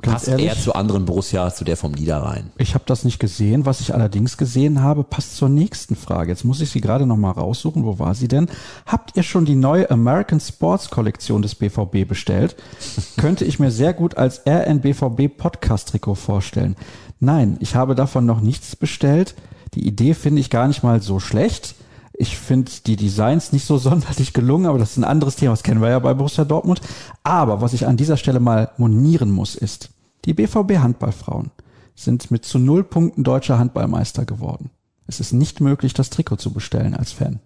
[0.01, 0.47] Ganz Passt ehrlich?
[0.47, 2.53] eher zu anderen Borussia, zu der vom Niederrhein.
[2.57, 3.66] Ich habe das nicht gesehen.
[3.66, 6.30] Was ich allerdings gesehen habe, passt zur nächsten Frage.
[6.30, 7.84] Jetzt muss ich sie gerade noch mal raussuchen.
[7.84, 8.49] Wo war sie denn?
[8.86, 12.57] Habt ihr schon die neue American Sports Kollektion des BVB bestellt?
[13.18, 16.76] Könnte ich mir sehr gut als RNBVB Podcast Trikot vorstellen.
[17.18, 19.34] Nein, ich habe davon noch nichts bestellt.
[19.74, 21.74] Die Idee finde ich gar nicht mal so schlecht.
[22.20, 25.62] Ich finde die Designs nicht so sonderlich gelungen, aber das ist ein anderes Thema, das
[25.62, 26.82] kennen wir ja bei Borussia Dortmund.
[27.22, 29.88] Aber was ich an dieser Stelle mal monieren muss, ist,
[30.26, 31.50] die BVB Handballfrauen
[31.94, 34.68] sind mit zu null Punkten deutscher Handballmeister geworden.
[35.06, 37.40] Es ist nicht möglich, das Trikot zu bestellen als Fan.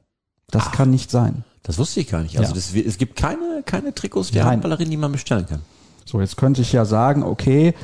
[0.50, 1.44] Das kann nicht sein.
[1.62, 2.36] Das wusste ich gar nicht.
[2.38, 2.54] Also Ja.
[2.56, 4.54] das, es gibt keine, keine Trikots der Nein.
[4.54, 5.60] Handballerin, die man bestellen kann.
[6.04, 7.74] So, jetzt könnte ich ja sagen, okay,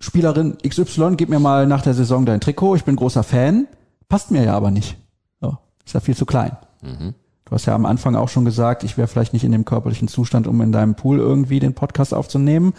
[0.00, 3.68] Spielerin XY, gib mir mal nach der Saison dein Trikot, ich bin großer Fan,
[4.08, 4.96] passt mir ja aber nicht.
[5.84, 6.56] Ist ja viel zu klein.
[7.44, 10.08] Du hast ja am Anfang auch schon gesagt, ich wäre vielleicht nicht in dem körperlichen
[10.08, 12.72] Zustand, um in deinem Pool irgendwie den Podcast aufzunehmen.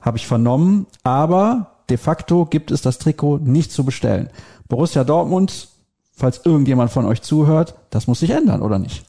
[0.00, 4.30] Habe ich vernommen, aber de facto gibt es das Trikot nicht zu bestellen.
[4.68, 5.68] Borussia Dortmund,
[6.12, 9.04] falls irgendjemand von euch zuhört, das muss sich ändern, oder nicht?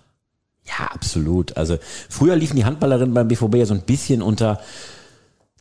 [0.66, 1.56] Ja, absolut.
[1.56, 1.78] Also
[2.10, 4.60] früher liefen die Handballerinnen beim BVB ja so ein bisschen unter,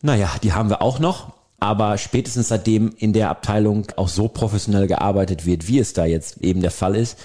[0.01, 4.87] naja, die haben wir auch noch, aber spätestens seitdem in der Abteilung auch so professionell
[4.87, 7.19] gearbeitet wird, wie es da jetzt eben der Fall ist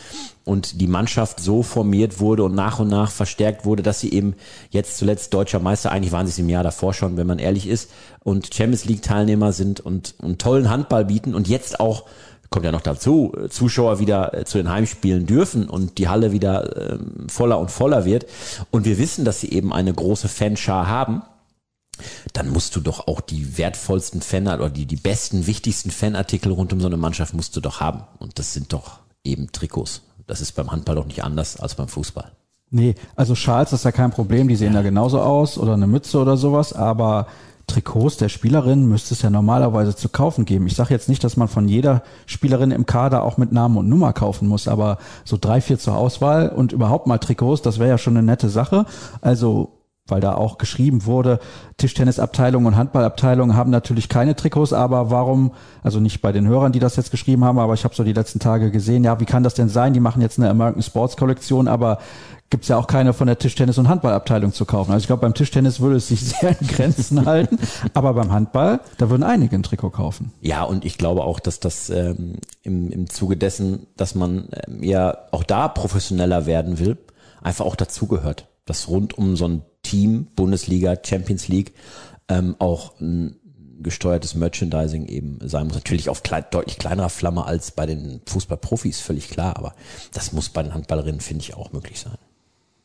[0.44, 4.34] und die Mannschaft so formiert wurde und nach und nach verstärkt wurde, dass sie eben
[4.70, 7.66] jetzt zuletzt deutscher Meister, eigentlich waren sie es im Jahr davor schon, wenn man ehrlich
[7.66, 7.90] ist,
[8.24, 12.04] und Champions League Teilnehmer sind und, und tollen Handball bieten und jetzt auch
[12.50, 16.30] kommt ja noch dazu, äh, Zuschauer wieder äh, zu den Heimspielen dürfen und die Halle
[16.30, 18.26] wieder ähm, voller und voller wird.
[18.70, 21.22] Und wir wissen, dass sie eben eine große Fanschar haben,
[22.32, 26.72] dann musst du doch auch die wertvollsten Fan oder die, die besten, wichtigsten Fanartikel rund
[26.72, 28.04] um so eine Mannschaft musst du doch haben.
[28.18, 30.02] Und das sind doch eben Trikots.
[30.26, 32.32] Das ist beim Handball doch nicht anders als beim Fußball.
[32.70, 36.18] Nee, also Schals ist ja kein Problem, die sehen ja genauso aus oder eine Mütze
[36.18, 37.28] oder sowas, aber
[37.66, 40.66] Trikots der Spielerin müsste es ja normalerweise zu kaufen geben.
[40.66, 43.88] Ich sage jetzt nicht, dass man von jeder Spielerin im Kader auch mit Namen und
[43.88, 47.90] Nummer kaufen muss, aber so drei, vier zur Auswahl und überhaupt mal Trikots, das wäre
[47.90, 48.86] ja schon eine nette Sache.
[49.20, 49.75] Also
[50.08, 51.40] weil da auch geschrieben wurde,
[51.76, 55.52] Tischtennisabteilung und Handballabteilung haben natürlich keine Trikots, aber warum,
[55.82, 58.12] also nicht bei den Hörern, die das jetzt geschrieben haben, aber ich habe so die
[58.12, 59.92] letzten Tage gesehen, ja, wie kann das denn sein?
[59.92, 61.98] Die machen jetzt eine American Sports Kollektion, aber
[62.50, 64.92] gibt's ja auch keine von der Tischtennis- und Handballabteilung zu kaufen.
[64.92, 67.58] Also ich glaube, beim Tischtennis würde es sich sehr in Grenzen halten,
[67.94, 70.32] aber beim Handball, da würden einige ein Trikot kaufen.
[70.40, 74.82] Ja, und ich glaube auch, dass das ähm, im, im Zuge dessen, dass man ähm,
[74.82, 76.98] ja auch da professioneller werden will,
[77.42, 78.48] einfach auch dazugehört.
[78.64, 81.74] Dass rund um so ein Team, Bundesliga, Champions League,
[82.28, 83.36] ähm, auch ein
[83.80, 85.76] gesteuertes Merchandising eben sein muss.
[85.76, 89.74] Natürlich auf klein, deutlich kleinerer Flamme als bei den Fußballprofis, völlig klar, aber
[90.12, 92.16] das muss bei den Handballerinnen, finde ich, auch möglich sein.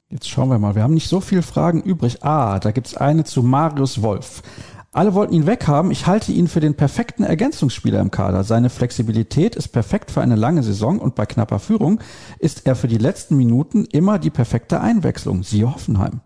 [0.09, 0.75] Jetzt schauen wir mal.
[0.75, 2.23] Wir haben nicht so viele Fragen übrig.
[2.23, 4.43] Ah, da gibt's eine zu Marius Wolf.
[4.91, 5.89] Alle wollten ihn weghaben.
[5.89, 8.43] Ich halte ihn für den perfekten Ergänzungsspieler im Kader.
[8.43, 12.01] Seine Flexibilität ist perfekt für eine lange Saison und bei knapper Führung
[12.39, 15.43] ist er für die letzten Minuten immer die perfekte Einwechslung.
[15.43, 16.19] Siehe Hoffenheim.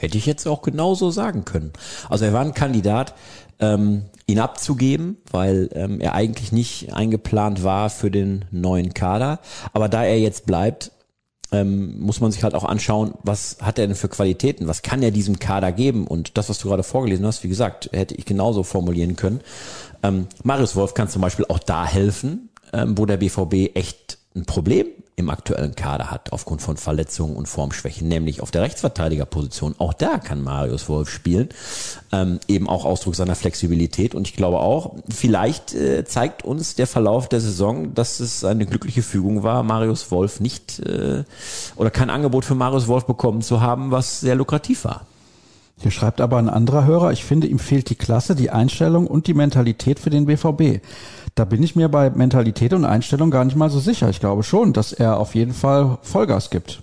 [0.00, 1.72] Hätte ich jetzt auch genauso sagen können.
[2.08, 3.14] Also er war ein Kandidat,
[3.58, 9.40] ähm, ihn abzugeben, weil ähm, er eigentlich nicht eingeplant war für den neuen Kader.
[9.72, 10.92] Aber da er jetzt bleibt,
[11.50, 15.02] ähm, muss man sich halt auch anschauen, was hat er denn für Qualitäten, was kann
[15.02, 18.24] er diesem Kader geben und das, was du gerade vorgelesen hast, wie gesagt, hätte ich
[18.26, 19.40] genauso formulieren können.
[20.02, 24.44] Ähm, Marius Wolf kann zum Beispiel auch da helfen, ähm, wo der BVB echt ein
[24.46, 24.86] Problem
[25.18, 29.74] im aktuellen Kader hat, aufgrund von Verletzungen und Formschwächen, nämlich auf der Rechtsverteidigerposition.
[29.78, 31.48] Auch da kann Marius Wolf spielen,
[32.12, 34.14] ähm, eben auch Ausdruck seiner Flexibilität.
[34.14, 38.64] Und ich glaube auch, vielleicht äh, zeigt uns der Verlauf der Saison, dass es eine
[38.64, 41.24] glückliche Fügung war, Marius Wolf nicht äh,
[41.74, 45.04] oder kein Angebot für Marius Wolf bekommen zu haben, was sehr lukrativ war.
[45.80, 49.28] Hier schreibt aber ein anderer Hörer, ich finde, ihm fehlt die Klasse, die Einstellung und
[49.28, 50.80] die Mentalität für den BVB.
[51.38, 54.10] Da bin ich mir bei Mentalität und Einstellung gar nicht mal so sicher.
[54.10, 56.82] Ich glaube schon, dass er auf jeden Fall Vollgas gibt.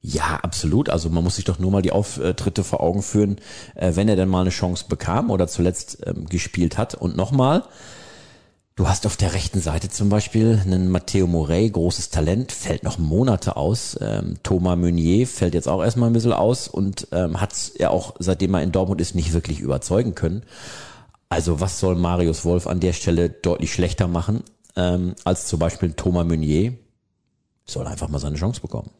[0.00, 0.88] Ja, absolut.
[0.88, 3.36] Also man muss sich doch nur mal die Auftritte vor Augen führen,
[3.74, 6.94] äh, wenn er denn mal eine Chance bekam oder zuletzt ähm, gespielt hat.
[6.94, 7.64] Und nochmal,
[8.76, 12.96] du hast auf der rechten Seite zum Beispiel einen Matteo Morey, großes Talent, fällt noch
[12.96, 13.98] Monate aus.
[14.00, 18.14] Ähm, Thomas Meunier fällt jetzt auch erstmal ein bisschen aus und ähm, hat ja auch,
[18.18, 20.44] seitdem er in Dortmund ist, nicht wirklich überzeugen können.
[21.32, 24.42] Also was soll Marius Wolf an der Stelle deutlich schlechter machen
[24.76, 26.74] ähm, als zum Beispiel Thomas Meunier?
[27.64, 28.90] Soll einfach mal seine Chance bekommen.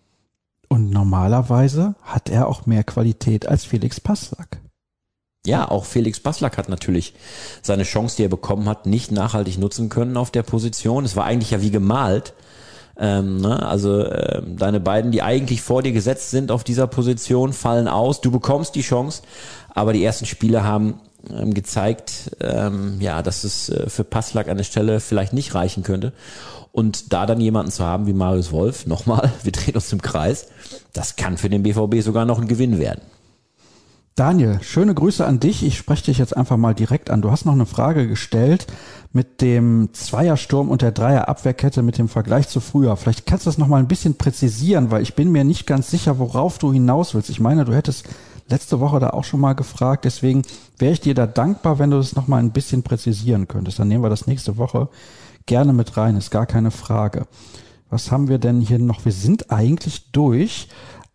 [0.69, 4.63] Und normalerweise hat er auch mehr Qualität als Felix Passlack.
[5.45, 7.13] Ja, auch Felix Passlack hat natürlich
[7.61, 11.05] seine Chance, die er bekommen hat, nicht nachhaltig nutzen können auf der Position.
[11.05, 12.33] Es war eigentlich ja wie gemalt.
[12.97, 13.67] Ähm, ne?
[13.67, 18.23] Also ähm, deine beiden, die eigentlich vor dir gesetzt sind auf dieser Position, fallen aus.
[18.23, 19.21] Du bekommst die Chance,
[19.69, 20.99] aber die ersten Spiele haben
[21.31, 25.83] ähm, gezeigt, ähm, ja, dass es äh, für Passlack an der Stelle vielleicht nicht reichen
[25.83, 26.13] könnte.
[26.73, 30.49] Und da dann jemanden zu haben wie Marius Wolf, nochmal, wir drehen uns im Kreis,
[30.93, 33.03] das kann für den BVB sogar noch ein Gewinn werden.
[34.15, 35.65] Daniel, schöne Grüße an dich.
[35.65, 37.23] Ich spreche dich jetzt einfach mal direkt an.
[37.23, 38.67] Du hast noch eine Frage gestellt
[39.15, 42.97] mit dem Zweiersturm und der Dreierabwehrkette mit dem Vergleich zu früher.
[42.99, 45.91] Vielleicht kannst du das noch mal ein bisschen präzisieren, weil ich bin mir nicht ganz
[45.91, 47.31] sicher, worauf du hinaus willst.
[47.31, 48.07] Ich meine, du hättest
[48.49, 50.05] letzte Woche da auch schon mal gefragt.
[50.05, 50.43] Deswegen
[50.79, 53.79] wäre ich dir da dankbar, wenn du es noch mal ein bisschen präzisieren könntest.
[53.79, 54.89] Dann nehmen wir das nächste Woche
[55.47, 56.17] gerne mit rein.
[56.17, 57.27] Ist gar keine Frage.
[57.91, 59.05] Was haben wir denn hier noch?
[59.05, 60.69] Wir sind eigentlich durch.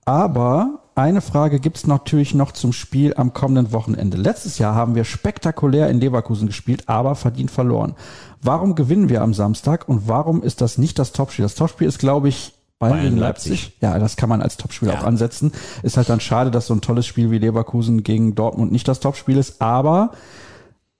[0.05, 4.17] Aber eine Frage gibt's natürlich noch zum Spiel am kommenden Wochenende.
[4.17, 7.93] Letztes Jahr haben wir spektakulär in Leverkusen gespielt, aber verdient verloren.
[8.41, 11.43] Warum gewinnen wir am Samstag und warum ist das nicht das Topspiel?
[11.43, 13.51] Das Topspiel ist, glaube ich, Bayern, Bayern Leipzig.
[13.51, 13.77] Leipzig.
[13.81, 14.99] Ja, das kann man als Topspiel ja.
[14.99, 15.51] auch ansetzen.
[15.83, 18.99] Ist halt dann schade, dass so ein tolles Spiel wie Leverkusen gegen Dortmund nicht das
[18.99, 20.11] Topspiel ist, aber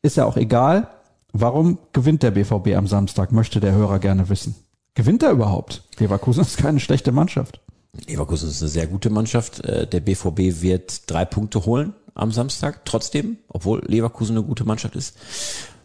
[0.02, 0.88] ist ja auch egal.
[1.34, 4.56] Warum gewinnt der BVB am Samstag, möchte der Hörer gerne wissen.
[4.96, 5.84] Gewinnt er überhaupt?
[6.00, 7.60] Leverkusen ist keine schlechte Mannschaft.
[8.08, 9.64] Leverkusen ist eine sehr gute Mannschaft.
[9.64, 14.96] Äh, der BVB wird drei Punkte holen am Samstag, trotzdem, obwohl Leverkusen eine gute Mannschaft
[14.96, 15.16] ist,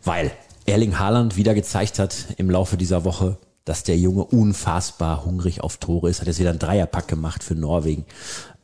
[0.02, 0.30] weil
[0.64, 5.76] Erling Haaland wieder gezeigt hat im Laufe dieser Woche, dass der Junge unfassbar hungrig auf
[5.76, 6.20] Tore ist.
[6.20, 8.04] Hat jetzt wieder einen Dreierpack gemacht für Norwegen.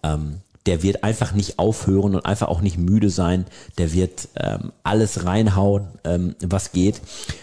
[0.03, 3.47] Ähm, der wird einfach nicht aufhören und einfach auch nicht müde sein.
[3.79, 7.01] Der wird ähm, alles reinhauen, ähm, was geht.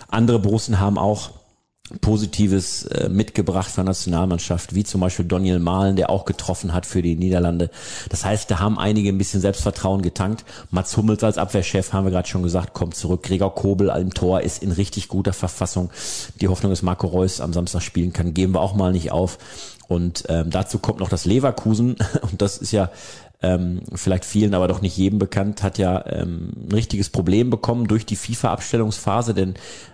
[0.08, 1.32] Andere Borussen haben auch
[2.02, 6.88] Positives äh, mitgebracht von der Nationalmannschaft, wie zum Beispiel Daniel Mahlen, der auch getroffen hat
[6.88, 7.70] für die Niederlande.
[8.10, 10.46] Das heißt, da haben einige ein bisschen Selbstvertrauen getankt.
[10.72, 13.22] Mats Hummels als Abwehrchef, haben wir gerade schon gesagt, kommt zurück.
[13.22, 15.92] Gregor Kobel im Tor ist in richtig guter Verfassung.
[16.42, 19.38] Die Hoffnung, dass Marco Reus am Samstag spielen kann, geben wir auch mal nicht auf.
[19.88, 21.98] Und ähm, dazu kommt noch das Leverkusen.
[22.24, 22.90] Und das ist ja
[23.44, 27.88] ähm, vielleicht vielen, aber doch nicht jedem bekannt, hat ja ähm, ein richtiges Problem bekommen
[27.88, 29.54] durch die FIFA-Abstellungsphase, denn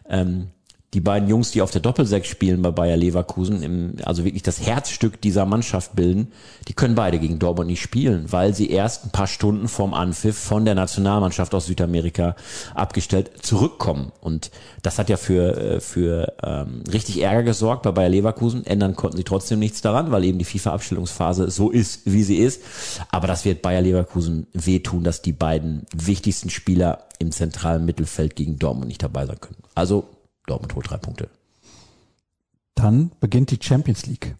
[0.10, 0.52] ähm,
[0.94, 4.60] die beiden Jungs, die auf der Doppelsechs spielen bei Bayer Leverkusen, im, also wirklich das
[4.60, 6.34] Herzstück dieser Mannschaft bilden,
[6.68, 10.38] die können beide gegen Dortmund nicht spielen, weil sie erst ein paar Stunden vorm Anpfiff
[10.38, 12.36] von der Nationalmannschaft aus Südamerika
[12.76, 14.12] abgestellt zurückkommen.
[14.20, 18.66] Und das hat ja für, äh, für ähm, richtig Ärger gesorgt bei Bayer Leverkusen.
[18.66, 22.62] Ändern konnten sie trotzdem nichts daran, weil eben die FIFA-Abstellungsphase so ist, wie sie ist.
[23.12, 28.60] Aber das wird Bayer Leverkusen wehtun, dass die beiden wichtigsten Spieler im zentralen Mittelfeld gegen
[28.60, 29.58] Dortmund nicht dabei sein können.
[29.74, 30.10] Also
[30.52, 31.30] Dortmund holt drei Punkte.
[32.76, 34.36] Dann beginnt die Champions League.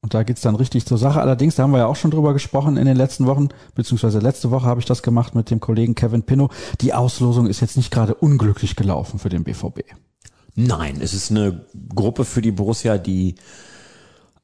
[0.00, 1.20] Und da geht's dann richtig zur Sache.
[1.20, 4.50] Allerdings, da haben wir ja auch schon drüber gesprochen in den letzten Wochen, beziehungsweise letzte
[4.50, 6.50] Woche habe ich das gemacht mit dem Kollegen Kevin Pinnow.
[6.80, 9.82] Die Auslosung ist jetzt nicht gerade unglücklich gelaufen für den BVB.
[10.56, 13.36] Nein, es ist eine Gruppe für die Borussia, die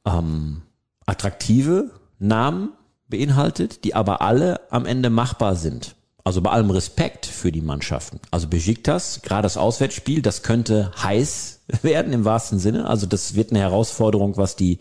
[0.05, 0.61] ähm,
[1.05, 2.69] attraktive Namen
[3.09, 5.95] beinhaltet, die aber alle am Ende machbar sind.
[6.29, 8.19] Also bei allem Respekt für die Mannschaften.
[8.29, 12.85] Also Besiktas, gerade das Auswärtsspiel, das könnte heiß werden im wahrsten Sinne.
[12.85, 14.77] Also das wird eine Herausforderung, was die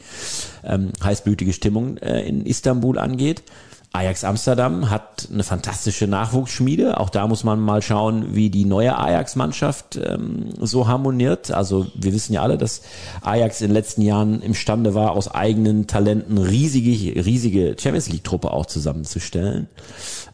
[0.62, 3.44] ähm, heißblütige Stimmung äh, in Istanbul angeht.
[3.92, 7.00] Ajax Amsterdam hat eine fantastische Nachwuchsschmiede.
[7.00, 11.50] Auch da muss man mal schauen, wie die neue Ajax-Mannschaft ähm, so harmoniert.
[11.50, 12.82] Also wir wissen ja alle, dass
[13.22, 18.66] Ajax in den letzten Jahren imstande war, aus eigenen Talenten riesige, riesige Champions League-Truppe auch
[18.66, 19.68] zusammenzustellen.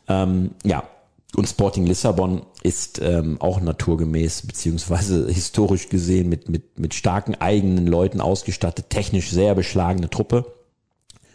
[0.09, 0.83] Ähm, ja,
[1.35, 7.87] und Sporting Lissabon ist ähm, auch naturgemäß beziehungsweise historisch gesehen mit, mit, mit starken eigenen
[7.87, 10.53] Leuten ausgestattet, technisch sehr beschlagene Truppe.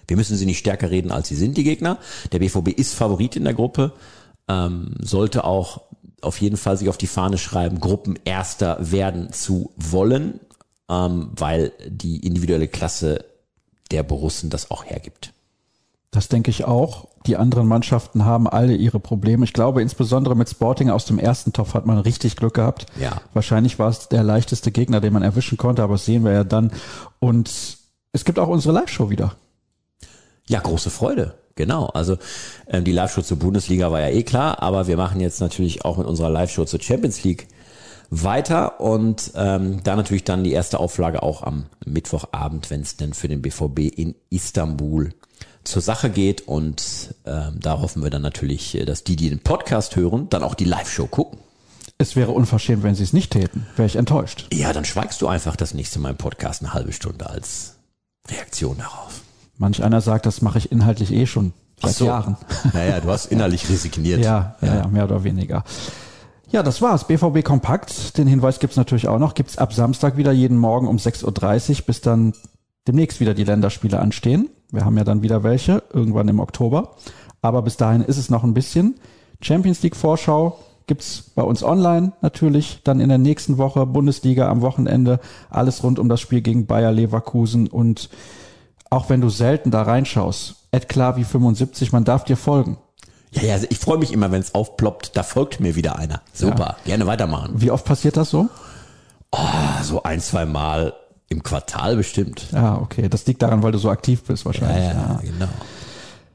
[0.07, 1.99] Wir müssen sie nicht stärker reden, als sie sind, die Gegner.
[2.31, 3.93] Der BVB ist Favorit in der Gruppe,
[4.47, 5.81] ähm, sollte auch
[6.21, 10.39] auf jeden Fall sich auf die Fahne schreiben, Gruppenerster werden zu wollen,
[10.89, 13.25] ähm, weil die individuelle Klasse
[13.91, 15.33] der Borussen das auch hergibt.
[16.11, 17.07] Das denke ich auch.
[17.27, 19.43] Die anderen Mannschaften haben alle ihre Probleme.
[19.43, 22.87] Ich glaube, insbesondere mit Sporting aus dem ersten Topf hat man richtig Glück gehabt.
[22.99, 23.21] Ja.
[23.33, 26.43] Wahrscheinlich war es der leichteste Gegner, den man erwischen konnte, aber das sehen wir ja
[26.43, 26.71] dann.
[27.19, 27.77] Und
[28.11, 29.35] es gibt auch unsere Live-Show wieder.
[30.47, 31.35] Ja, große Freude.
[31.55, 31.87] Genau.
[31.87, 32.17] Also
[32.67, 35.97] ähm, die Live-Show zur Bundesliga war ja eh klar, aber wir machen jetzt natürlich auch
[35.97, 37.47] mit unserer Live-Show zur Champions League
[38.09, 43.13] weiter und ähm, da natürlich dann die erste Auflage auch am Mittwochabend, wenn es denn
[43.13, 45.13] für den BVB in Istanbul
[45.69, 49.39] zur Sache geht und ähm, da hoffen wir dann natürlich, äh, dass die, die den
[49.39, 51.39] Podcast hören, dann auch die Live-Show gucken.
[51.97, 53.67] Es wäre unverschämt, wenn sie es nicht täten.
[53.75, 54.47] Wäre ich enttäuscht.
[54.53, 57.75] Ja, dann schweigst du einfach das nächste Mal im Podcast eine halbe Stunde als
[58.29, 59.21] Reaktion darauf.
[59.57, 62.05] Manch einer sagt, das mache ich inhaltlich eh schon seit so.
[62.05, 62.37] Jahren.
[62.73, 64.23] Naja, du hast innerlich resigniert.
[64.23, 65.63] Ja, ja, ja, mehr oder weniger.
[66.51, 67.05] Ja, das war's.
[67.05, 68.17] BVB Kompakt.
[68.17, 69.33] Den Hinweis gibt's natürlich auch noch.
[69.33, 72.33] Gibt's ab Samstag wieder jeden Morgen um 6.30 Uhr, bis dann
[72.87, 74.49] demnächst wieder die Länderspiele anstehen.
[74.71, 76.95] Wir haben ja dann wieder welche, irgendwann im Oktober.
[77.41, 78.95] Aber bis dahin ist es noch ein bisschen.
[79.41, 82.81] Champions League Vorschau gibt's bei uns online natürlich.
[82.83, 85.19] Dann in der nächsten Woche Bundesliga am Wochenende.
[85.49, 87.67] Alles rund um das Spiel gegen Bayer Leverkusen.
[87.67, 88.09] Und
[88.89, 92.77] auch wenn du selten da reinschaust, Ed Klavi 75, man darf dir folgen.
[93.31, 96.21] Ja, ja, ich freue mich immer, wenn es aufploppt, da folgt mir wieder einer.
[96.33, 96.85] Super, ja.
[96.85, 97.53] gerne weitermachen.
[97.55, 98.49] Wie oft passiert das so?
[99.31, 99.37] Oh,
[99.83, 100.93] so ein, zwei Mal
[101.29, 102.47] im Quartal bestimmt.
[102.51, 103.07] Ja, okay.
[103.07, 104.83] Das liegt daran, weil du so aktiv bist wahrscheinlich.
[104.83, 105.21] Ja, ja, ja.
[105.23, 105.49] genau.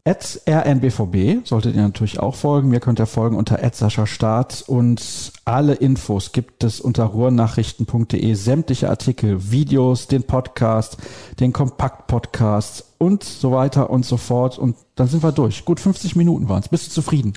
[0.06, 2.68] At rnbvb solltet ihr natürlich auch folgen.
[2.68, 3.58] Mir könnt ihr folgen unter
[4.06, 8.34] Start und alle Infos gibt es unter ruhrnachrichten.de.
[8.34, 10.98] Sämtliche Artikel, Videos, den Podcast,
[11.40, 14.58] den Kompakt-Podcast und so weiter und so fort.
[14.58, 15.64] Und dann sind wir durch.
[15.64, 16.68] Gut 50 Minuten waren es.
[16.68, 17.32] Bist du zufrieden?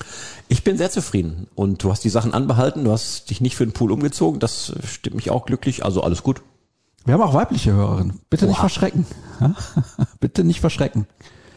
[0.50, 1.48] Ich bin sehr zufrieden.
[1.56, 2.84] Und du hast die Sachen anbehalten.
[2.84, 4.42] Du hast dich nicht für den Pool umgezogen.
[4.42, 5.86] Das stimmt mich auch glücklich.
[5.86, 6.42] Also alles gut.
[7.08, 8.20] Wir haben auch weibliche Hörerinnen.
[8.30, 8.50] Bitte Boah.
[8.50, 9.06] nicht verschrecken.
[10.20, 11.08] Bitte nicht verschrecken.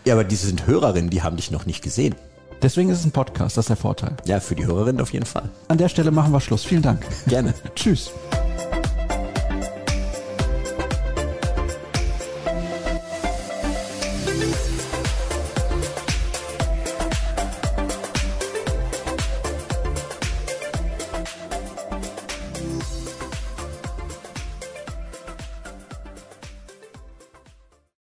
[0.05, 2.15] Ja, aber diese sind Hörerinnen, die haben dich noch nicht gesehen.
[2.63, 4.17] Deswegen ist es ein Podcast, das ist der Vorteil.
[4.27, 5.51] Ja, für die Hörerinnen auf jeden Fall.
[5.67, 6.63] An der Stelle machen wir Schluss.
[6.63, 7.05] Vielen Dank.
[7.27, 7.53] Gerne.
[7.75, 8.13] Tschüss.